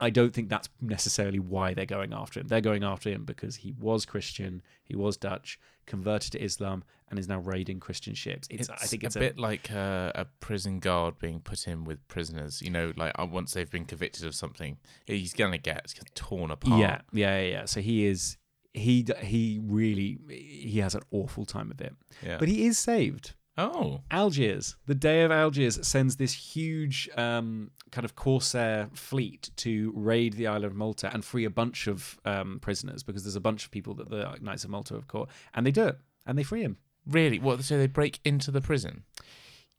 [0.00, 2.46] I don't think that's necessarily why they're going after him.
[2.46, 7.18] They're going after him because he was Christian, he was Dutch, converted to Islam, and
[7.18, 8.46] is now raiding Christian ships.
[8.50, 12.06] It's, I think it's a, bit like a, a prison guard being put in with
[12.06, 12.62] prisoners.
[12.62, 14.76] You know, like uh, once they've been convicted of something,
[15.06, 16.80] he's gonna get torn apart.
[16.80, 17.64] Yeah, yeah, yeah, yeah.
[17.64, 18.36] So he is
[18.74, 21.94] he he really he has an awful time of it,
[22.24, 22.36] yeah.
[22.38, 23.34] but he is saved.
[23.58, 29.92] Oh, Algiers, the dey of Algiers, sends this huge um, kind of corsair fleet to
[29.96, 33.40] raid the island of Malta and free a bunch of um, prisoners because there's a
[33.40, 36.38] bunch of people that the Knights of Malta have caught, and they do it and
[36.38, 36.76] they free him.
[37.06, 37.38] really?
[37.38, 37.64] What?
[37.64, 39.02] So they break into the prison?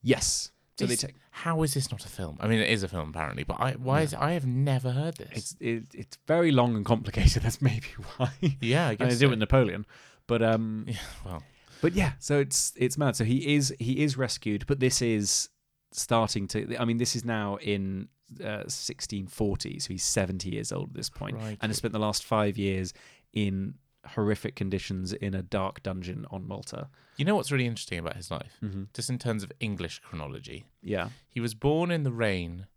[0.01, 0.51] Yes.
[0.77, 2.37] So This- they take How is this not a film?
[2.41, 5.15] I mean, it is a film apparently, but I why is I have never heard
[5.15, 5.29] this.
[5.33, 7.43] it's it, it's very long and complicated.
[7.43, 8.31] That's maybe why.
[8.61, 9.07] yeah, I guess.
[9.09, 9.25] they do so.
[9.27, 9.85] it with Napoleon,
[10.27, 11.43] but um, Yeah, well,
[11.81, 13.15] But yeah, so it's it's mad.
[13.15, 15.49] So he is he is rescued, but this is
[15.91, 16.77] starting to.
[16.77, 18.09] I mean, this is now in
[18.41, 21.57] uh, 1640, so he's 70 years old at this point, Right.
[21.61, 22.93] and has spent the last five years
[23.33, 23.75] in
[24.05, 26.89] horrific conditions in a dark dungeon on Malta.
[27.17, 28.83] you know what's really interesting about his life, Mm-hmm.
[28.93, 30.65] just in terms of English chronology.
[30.81, 32.67] Yeah, He was born in the reign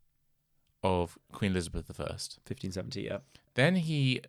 [0.83, 2.03] of Queen Elizabeth I.
[2.05, 3.03] 1570.
[3.03, 3.19] Yeah,
[3.55, 4.21] Then he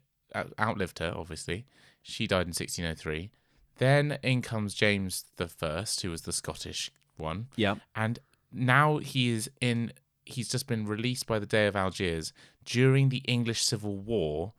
[0.60, 1.66] outlived her, obviously.
[2.04, 3.32] She died in 1603.
[3.78, 8.20] Then in comes James the First, who was the Scottish one, yeah, and
[8.52, 9.94] now he is in.
[10.26, 12.32] He's just been released by the Dey of Algiers
[12.64, 14.54] during the English Civil War,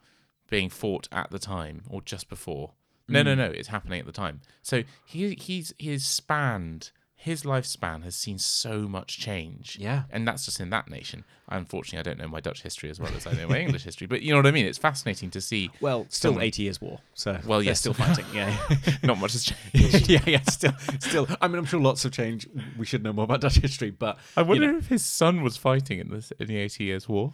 [0.50, 2.72] being fought at the time or just before.
[3.08, 3.38] No, no, mm.
[3.38, 4.40] no, it's happening at the time.
[4.62, 6.90] So he he's he he's spanned
[7.24, 9.78] his lifespan has seen so much change.
[9.80, 10.02] yeah.
[10.10, 11.24] And that's just in that nation.
[11.48, 14.06] Unfortunately, I don't know my Dutch history as well as I know my English history.
[14.06, 14.66] But you know what I mean?
[14.66, 15.70] It's fascinating to see.
[15.80, 17.00] Well, still Someone- 80 years war.
[17.14, 17.80] So Well, yes.
[17.80, 18.26] still fighting.
[18.34, 18.54] Yeah,
[19.02, 20.08] Not much has changed.
[20.10, 20.42] yeah, yeah.
[20.42, 21.26] Still, still.
[21.40, 22.48] I mean, I'm sure lots have changed.
[22.76, 25.42] We should know more about Dutch history, but I wonder you know, if his son
[25.42, 27.32] was fighting in this in the Eighty Years' War.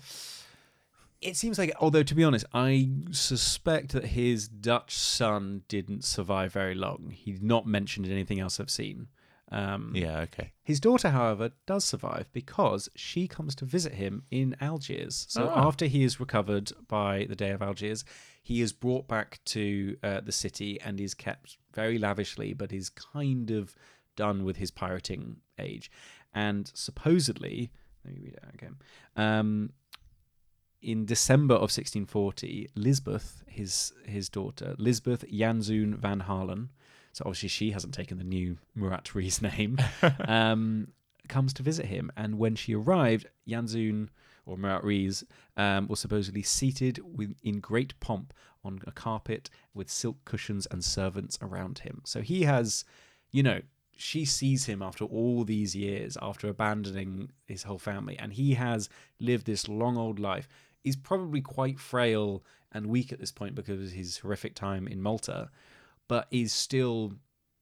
[1.21, 6.53] It seems like, although to be honest, I suspect that his Dutch son didn't survive
[6.53, 7.11] very long.
[7.15, 9.09] He's not mentioned in anything else I've seen.
[9.51, 10.21] Um, Yeah.
[10.21, 10.53] Okay.
[10.63, 15.27] His daughter, however, does survive because she comes to visit him in Algiers.
[15.29, 15.67] So Ah.
[15.67, 18.05] after he is recovered by the Dey of Algiers,
[18.43, 22.91] he is brought back to uh, the city and is kept very lavishly, but is
[22.91, 23.75] kind of
[24.17, 25.91] done with his pirating age.
[26.33, 27.71] And supposedly,
[28.05, 28.77] let me read it out again.
[29.17, 29.73] Um,
[30.83, 36.71] in December of 1640, Lisbeth, his his daughter, Lisbeth Janszoon van Haarlem,
[37.13, 39.79] so obviously she hasn't taken the new Murat Reis name,
[40.27, 40.89] um,
[41.29, 42.11] comes to visit him.
[42.17, 44.09] And when she arrived, Janszoon
[44.47, 45.25] or Murat Reis
[45.57, 48.33] um, was supposedly seated with, in great pomp
[48.65, 52.03] on a carpet with silk cushions and servants around him.
[52.05, 52.85] So he has,
[53.31, 53.61] you know,
[53.97, 58.89] she sees him after all these years, after abandoning his whole family, and he has
[59.19, 60.49] lived this long old life.
[60.83, 62.43] He's probably quite frail
[62.73, 65.51] and weak at this point because of his horrific time in Malta,
[66.11, 67.13] but is still,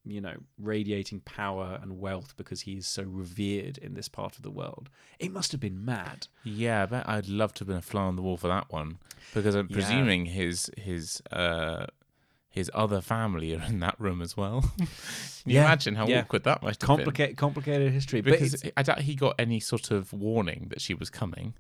[0.07, 4.43] you know, radiating power and wealth because he is so revered in this part of
[4.43, 4.89] the world.
[5.19, 6.27] It must have been mad.
[6.45, 8.73] Yeah, I bet I'd love to have been a fly on the wall for that
[8.73, 8.99] one
[9.35, 9.75] because I'm Yeah.
[9.75, 11.87] presuming his his uh
[12.51, 14.63] his other family are in that room as well.
[14.79, 14.87] Can
[15.53, 16.23] you Yeah, imagine how yeah.
[16.23, 17.37] awkward that must have been?
[17.37, 18.23] Complicated, history.
[18.23, 21.53] Because I doubt he got any sort of warning that she was coming.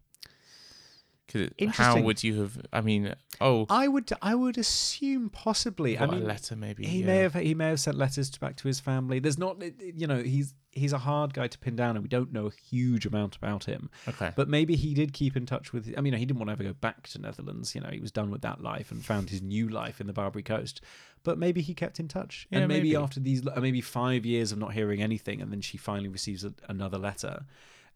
[1.33, 2.59] Because how would you have?
[2.73, 5.99] I mean, oh, I would I would assume possibly.
[5.99, 6.87] I mean, a letter maybe.
[6.87, 7.07] he yeah.
[7.07, 9.19] may have he may have sent letters to, back to his family.
[9.19, 12.33] There's not you know he's he's a hard guy to pin down, and we don't
[12.33, 13.91] know a huge amount about him.
[14.09, 14.33] Okay.
[14.35, 15.93] But maybe he did keep in touch with.
[15.97, 17.75] I mean, he didn't want to ever go back to Netherlands.
[17.75, 20.13] You know, he was done with that life and found his new life in the
[20.13, 20.81] Barbary Coast.
[21.25, 22.97] But maybe he kept in touch, Yeah, and maybe, maybe.
[22.97, 26.45] after these, uh, maybe five years of not hearing anything, and then she finally receives
[26.45, 27.45] a, another letter,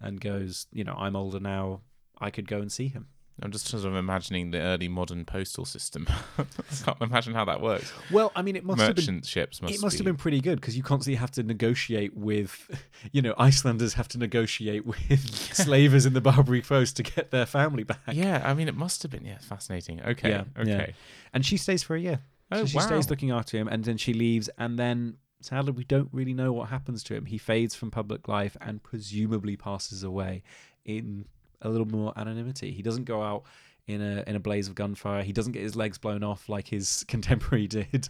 [0.01, 1.83] and goes, you know, I'm older now.
[2.19, 3.09] I could go and see him.
[3.41, 6.07] I'm just sort of imagining the early modern postal system.
[6.39, 6.45] I
[6.85, 7.93] can't imagine how that works.
[8.11, 9.75] Well, I mean, it must have been Merchant ships must.
[9.75, 12.71] it must be, have been pretty good because you constantly have to negotiate with,
[13.13, 17.47] you know, Icelanders have to negotiate with slavers in the Barbary Coast to get their
[17.47, 18.01] family back.
[18.13, 19.25] Yeah, I mean, it must have been.
[19.25, 20.03] Yeah, fascinating.
[20.03, 20.29] Okay.
[20.29, 20.63] Yeah, yeah.
[20.63, 20.95] okay.
[21.33, 22.21] And she stays for a year.
[22.51, 22.87] Oh, so she wow.
[22.87, 26.53] stays looking after him, and then she leaves, and then sadly we don't really know
[26.53, 27.27] what happens to him.
[27.27, 30.43] He fades from public life and presumably passes away
[30.85, 31.27] in
[31.63, 32.73] a little more anonymity.
[32.73, 33.45] He doesn't go out
[33.87, 35.23] in a in a blaze of gunfire.
[35.23, 38.09] He doesn't get his legs blown off like his contemporary did.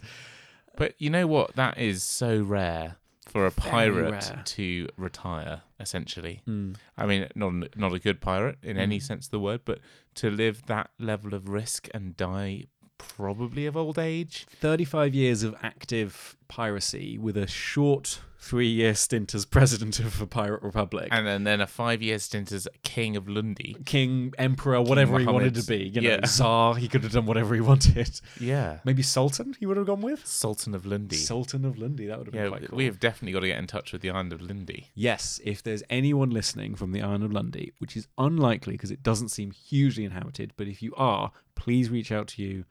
[0.75, 1.55] But you know what?
[1.55, 2.97] That is so rare
[3.27, 4.41] for a Very pirate rare.
[4.45, 5.61] to retire.
[5.79, 6.73] Essentially, Hmm.
[6.97, 9.03] I mean, not not a good pirate in any Mm.
[9.03, 9.79] sense of the word, but
[10.15, 12.65] to live that level of risk and die
[12.97, 14.45] probably of old age.
[14.49, 20.27] 35 years of active piracy with a short three year stint as president of a
[20.27, 21.07] pirate republic.
[21.11, 23.77] and then, then a five year stint as king of Lundy.
[23.85, 25.77] King, emperor, whatever he wanted to be.
[25.87, 26.25] You know, Yeah.
[26.25, 28.19] czar, he could have done whatever he wanted.
[28.39, 30.25] Yeah, Maybe sultan, he would have gone with?
[30.27, 31.15] Sultan of Lundy.
[31.15, 32.77] Sultan of Lundy, that would have been yeah, quite cool.
[32.77, 34.89] we have definitely got to get in touch with the island of Lundy.
[34.93, 39.01] Yes, if there's anyone listening from the island of Lundy, which is unlikely because it
[39.03, 42.65] doesn't seem hugely inhabited, but if you are, please reach out to you.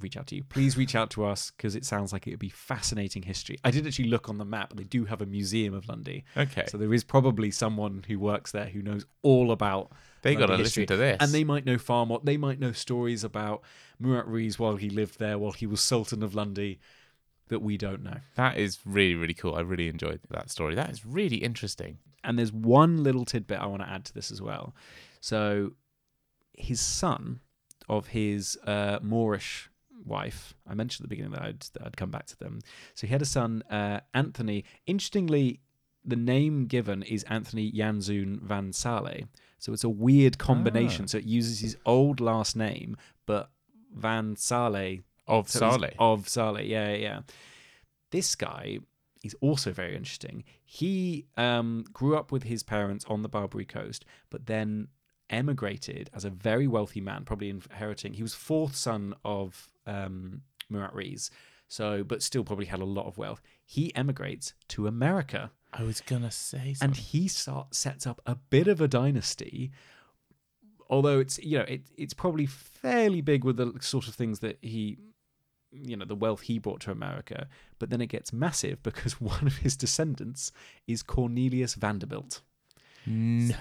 [0.00, 0.44] Reach out to you.
[0.44, 3.58] Please reach out to us because it sounds like it would be fascinating history.
[3.64, 6.64] I did actually look on the map, they do have a museum of Lundy, Okay,
[6.68, 9.92] so there is probably someone who works there who knows all about.
[10.22, 11.16] they got to listen to this.
[11.20, 12.20] and they might know far more.
[12.22, 13.62] They might know stories about
[13.98, 16.78] Murat Reis while he lived there, while he was Sultan of Lundy,
[17.48, 18.18] that we don't know.
[18.34, 19.54] that is really really cool.
[19.54, 20.74] I really enjoyed that story.
[20.74, 21.98] That is really interesting.
[22.24, 24.74] And there's one little tidbit I want to add to this as well.
[25.20, 25.72] So,
[26.52, 27.40] his son
[27.88, 29.70] of his uh, Moorish
[30.08, 32.60] wife, I mentioned at the beginning that I'd, that I'd come back to them.
[32.94, 34.64] So, he had a son, uh, Anthony.
[34.86, 35.60] Interestingly,
[36.04, 39.28] the name given is Anthony Janszoon van Sale.
[39.58, 41.04] So, it's a weird combination.
[41.04, 41.08] Ah.
[41.08, 42.96] So, it uses his old last name,
[43.26, 43.50] but
[43.94, 45.94] Van Sale Of so he's Saleh.
[45.98, 47.20] Of yeah, yeah, yeah.
[48.10, 48.78] This guy
[49.24, 50.44] is also very interesting.
[50.64, 54.88] He um, grew up with his parents on the Barbary Coast, but then
[55.30, 58.14] emigrated as a very wealthy man, probably inheriting.
[58.14, 61.30] He was fourth son of um, Murat Reis,
[61.68, 63.42] so but still probably had a lot of wealth.
[63.64, 68.68] He emigrates to America I was gonna say and he start, sets up a bit
[68.68, 69.70] of a dynasty.
[70.90, 74.58] Although it's you know it it's probably fairly big with the sort of things that
[74.62, 74.98] he,
[75.70, 77.48] you know, the wealth he brought to America.
[77.78, 80.52] But then it gets massive because one of his descendants
[80.86, 82.40] is Cornelius Vanderbilt.
[83.08, 83.54] No,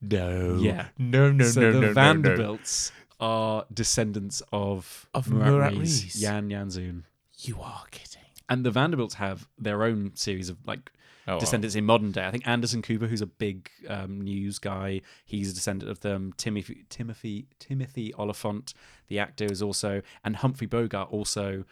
[0.00, 0.88] no, Yeah.
[0.98, 1.92] no, no, so no, the no, no, no.
[1.94, 6.20] Vanderbilts are descendants of Of Murat, Murat Reis, Reis.
[6.20, 7.02] Jan Janszoon.
[7.38, 8.22] You are kidding.
[8.48, 10.90] And the Vanderbilts have their own series of like
[11.26, 12.26] Oh, descendants in modern day.
[12.26, 16.34] I think Anderson Cooper, who's a big um, news guy, he's a descendant of them.
[16.36, 18.74] Timothy Timothy Timothy Olyphant,
[19.08, 21.64] the actor, is also, and Humphrey Bogart also.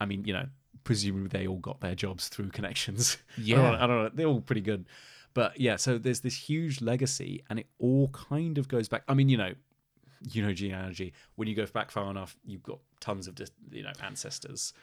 [0.00, 0.46] I mean, you know,
[0.84, 3.16] presumably they all got their jobs through connections.
[3.36, 3.56] I don't, Yeah.
[3.56, 4.10] know, I don't know.
[4.14, 4.86] They're all pretty good,
[5.34, 5.76] but yeah.
[5.76, 9.02] So there's this huge legacy, and it all kind of goes back.
[9.08, 9.52] I mean, you know.
[10.30, 11.14] You know genealogy.
[11.36, 13.38] When you go back far enough, you've got tons of
[13.70, 14.74] you know ancestors.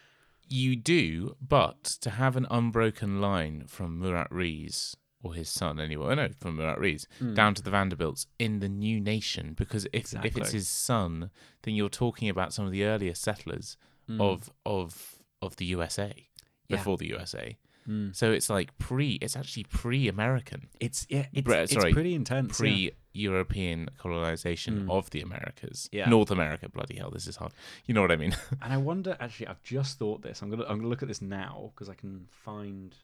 [0.49, 6.15] You do, but to have an unbroken line from Murat Reis or his son anyway,
[6.15, 7.33] no, from Murat Reis hmm.
[7.33, 11.31] down to the Vanderbilts in the new nation, because if if it's his son,
[11.63, 13.77] then you're talking about some of the earlier settlers
[14.07, 14.21] hmm.
[14.21, 16.29] of of of the USA
[16.67, 16.77] Yeah.
[16.77, 17.57] before the USA.
[17.87, 18.15] Mm.
[18.15, 19.13] So it's like pre.
[19.21, 22.59] It's actually pre-American, It's yeah, it's, Bre- it's sorry, pretty intense.
[22.59, 22.89] yeah.
[23.13, 24.91] pre-European colonization Mm.
[24.91, 25.89] of the Americas.
[25.91, 26.09] Yeah.
[26.09, 26.67] North America.
[26.69, 27.53] Bloody hell, this is hard.
[27.85, 28.35] You know what I mean?
[28.61, 30.41] And I wonder, actually, I've just thought this.
[30.41, 32.95] I'm gonna I'm gonna look at this now because I can find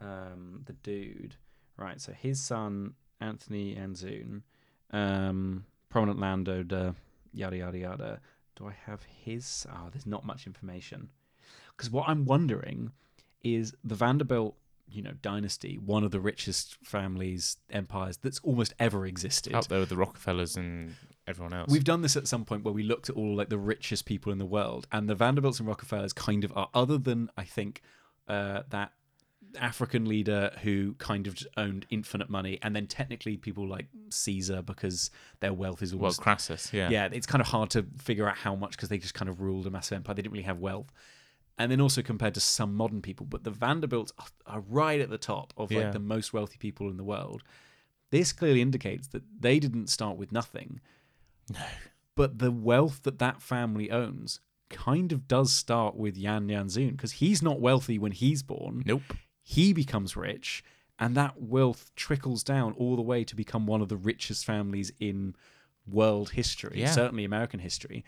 [0.00, 1.36] um, the dude.
[1.76, 4.42] Right, so his son Anthony Anzoon,
[4.92, 6.94] um, prominent landowner,
[7.32, 8.20] yada yada yada.
[8.56, 9.66] Do I have his?
[9.68, 11.08] Oh, there's not much information.
[11.76, 12.92] Because what I'm wondering
[13.44, 14.56] is the Vanderbilt,
[14.88, 19.54] you know, dynasty, one of the richest families, empires that's almost ever existed.
[19.54, 20.94] Up there with the Rockefellers and
[21.26, 21.70] everyone else.
[21.70, 24.32] We've done this at some point where we looked at all like the richest people
[24.32, 26.68] in the world, and the Vanderbilts and Rockefellers kind of are.
[26.74, 27.82] Other than I think
[28.28, 28.92] uh, that
[29.58, 35.10] African leader who kind of owned infinite money, and then technically people like Caesar because
[35.40, 36.88] their wealth is Well, Crassus, yeah.
[36.90, 39.40] yeah, it's kind of hard to figure out how much because they just kind of
[39.40, 40.14] ruled a massive empire.
[40.14, 40.92] They didn't really have wealth.
[41.56, 44.26] And then also compared to some modern people, but the Vanderbilts are,
[44.56, 45.90] are right at the top of like Yeah.
[45.90, 47.42] the most wealthy people in the world.
[48.10, 50.80] This clearly indicates that they didn't start with nothing.
[51.52, 51.60] No.
[52.16, 57.12] But the wealth that that family owns kind of does start with Jan Janszoon because
[57.12, 58.82] he's not wealthy when he's born.
[58.84, 59.02] Nope.
[59.42, 60.64] He becomes rich,
[60.98, 64.90] and that wealth trickles down all the way to become one of the richest families
[64.98, 65.36] in
[65.86, 66.90] world history, Yeah.
[66.90, 68.04] certainly American history.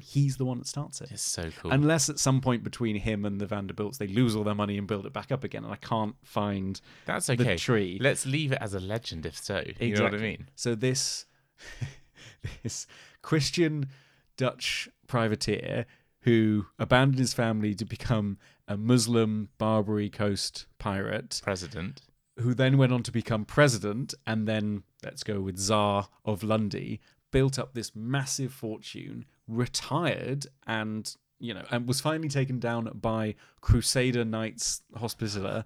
[0.00, 1.10] He's the one that starts it.
[1.10, 1.70] It's so cool.
[1.70, 4.86] Unless at some point between him and the Vanderbilts they lose all their money and
[4.86, 7.56] build it back up again, and I can't find That's the okay.
[7.56, 7.98] tree.
[8.00, 9.62] Let's leave it as a legend, if so.
[9.80, 10.48] You know what I mean?
[10.54, 11.26] So this
[12.62, 12.86] this
[13.22, 13.88] Christian
[14.36, 15.86] Dutch privateer
[16.22, 22.02] who abandoned his family to become a Muslim Barbary Coast pirate, President.
[22.40, 27.00] who then went on to become president, and then let's go with Tsar of Lundy,
[27.30, 33.34] built up this massive fortune, retired, and you know, and was finally taken down by
[33.60, 35.64] Crusader Knights Hospitaller.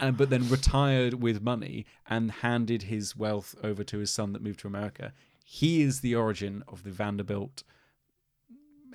[0.00, 4.42] And, but then retired with money and handed his wealth over to his son that
[4.42, 5.12] moved to America.
[5.44, 7.62] He is the origin of the Vanderbilt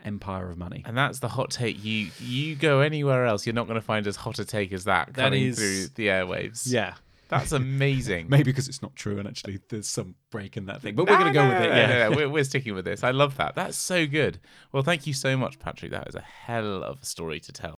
[0.04, 0.84] empire of money.
[0.86, 1.82] And that's the hot take.
[1.84, 4.84] You you go anywhere else, you're not going to find as hot a take as
[4.84, 6.64] that That coming is- through the airwaves.
[6.70, 6.96] Yeah,
[7.30, 8.28] That's amazing.
[8.30, 10.96] maybe because it's not true, and actually there's some break in that thing.
[10.96, 11.70] But we're No, going to go no, with no, it.
[11.70, 13.04] no, Yeah, no, no, We're, we're sticking with this.
[13.04, 13.56] I love that.
[13.56, 14.40] That's so good.
[14.72, 15.92] Well, thank you so much, Patrick.
[15.92, 17.76] That is a hell of a story to tell.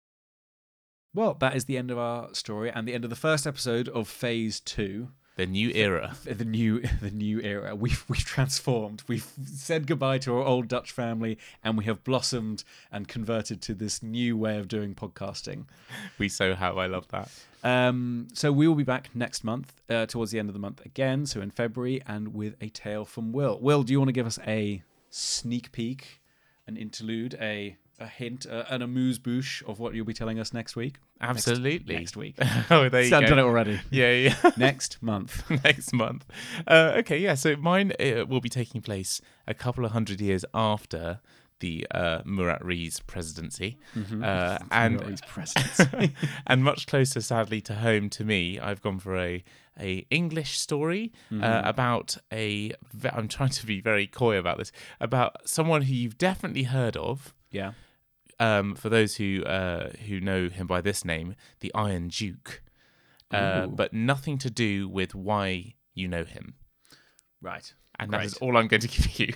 [1.15, 3.89] Well, that is the end of our story and the end of the first episode
[3.89, 6.17] of Phase Two, The new era.
[6.25, 7.77] the new the new era.
[7.77, 9.05] We've we've transformed.
[9.07, 13.75] We've said goodbye to our old Dutch family, and we have blossomed and converted to
[13.75, 15.67] this new way of doing podcasting.
[16.19, 16.77] We so have.
[16.77, 17.31] I love that.
[17.63, 20.85] Um, so we will be back next month, uh, towards the end of the month
[20.85, 21.25] again.
[21.25, 23.61] So in February, and with a tale from Will.
[23.61, 26.21] Will, do you want to give us a sneak peek,
[26.69, 30.53] an interlude, a a hint, uh, an amuse bouche of what you'll be telling us
[30.53, 30.99] next week?
[31.21, 31.97] Absolutely.
[31.97, 32.37] Next week.
[32.71, 33.19] oh, there you go.
[33.19, 33.81] I've done it already.
[33.91, 34.51] Yeah, yeah.
[34.57, 35.49] next month.
[35.65, 36.25] next month.
[36.67, 37.35] Uh, okay, yeah.
[37.35, 41.21] So mine uh, will be taking place a couple of hundred years after
[41.61, 46.15] the uh, Murat Reis presidency, uh, and Murat Reis presidency.
[46.47, 48.61] and much closer, sadly, to home to me.
[48.61, 49.43] I've gone for a
[49.81, 52.73] a English story uh, about a.
[53.13, 54.73] I'm trying to be very coy about this.
[55.01, 57.35] About someone who you've definitely heard of.
[57.51, 57.73] Yeah.
[58.41, 62.63] Um, for those who uh, who know him by this name, the Iron Duke,
[63.33, 66.55] uh, but nothing to do with why you know him.
[67.43, 67.73] Right.
[67.99, 69.35] And that is all I'm going to give you.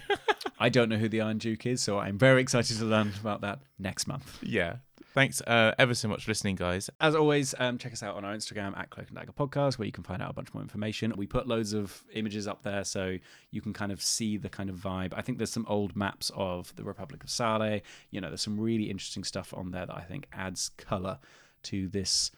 [0.58, 3.40] I don't know who the Iron Duke is, so I'm very excited to learn about
[3.40, 4.38] that next month.
[4.42, 4.76] yeah.
[5.14, 6.88] Thanks uh, ever so much for listening, guys.
[6.98, 9.84] As always, um, check us out on our Instagram at Cloak and Dagger Podcast, where
[9.84, 11.12] you can find out a bunch more information.
[11.18, 13.18] We put loads of images up there, so
[13.50, 15.12] you can kind of see the kind of vibe.
[15.14, 17.80] I think there's some old maps of the Republic of Sale.
[18.10, 21.18] You know, there's some really interesting stuff on there that I think adds color
[21.64, 22.30] to this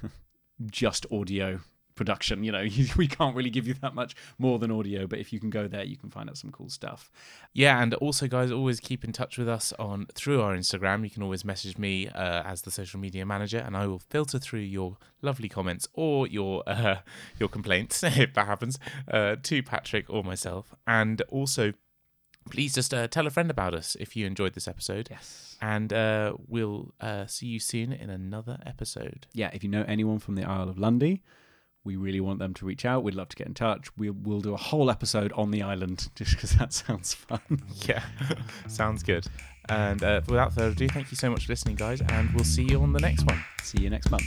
[0.70, 1.58] just audio
[2.00, 2.42] production.
[2.42, 5.38] You know, we can't really give you that much more than audio, but if you
[5.38, 7.10] can go there, you can find out some cool stuff.
[7.52, 11.04] Yeah, and also, guys, always keep in touch with us on through our Instagram.
[11.04, 14.38] You can always message me uh, as the social media manager, and I will filter
[14.38, 17.00] through your lovely comments or your uh,
[17.38, 18.78] your complaints if that happens
[19.12, 20.74] uh, to Patrick or myself.
[20.86, 21.74] And also,
[22.48, 25.08] please just uh, tell a friend about us if you enjoyed this episode.
[25.10, 25.58] Yes.
[25.60, 29.26] And uh, we'll uh, see you soon in another episode.
[29.34, 31.22] yeah, if you know anyone from the Isle of Lundy,
[31.84, 33.02] we really want them to reach out.
[33.02, 33.88] We'd love to get in touch.
[33.96, 37.40] We'll, we'll do a whole episode on the island just because that sounds fun.
[37.86, 38.02] Yeah,
[38.68, 39.26] sounds good.
[39.68, 42.64] And uh, without further ado, thank you so much for listening, guys, and we'll see
[42.64, 43.42] you on the next one.
[43.62, 44.26] See you next month.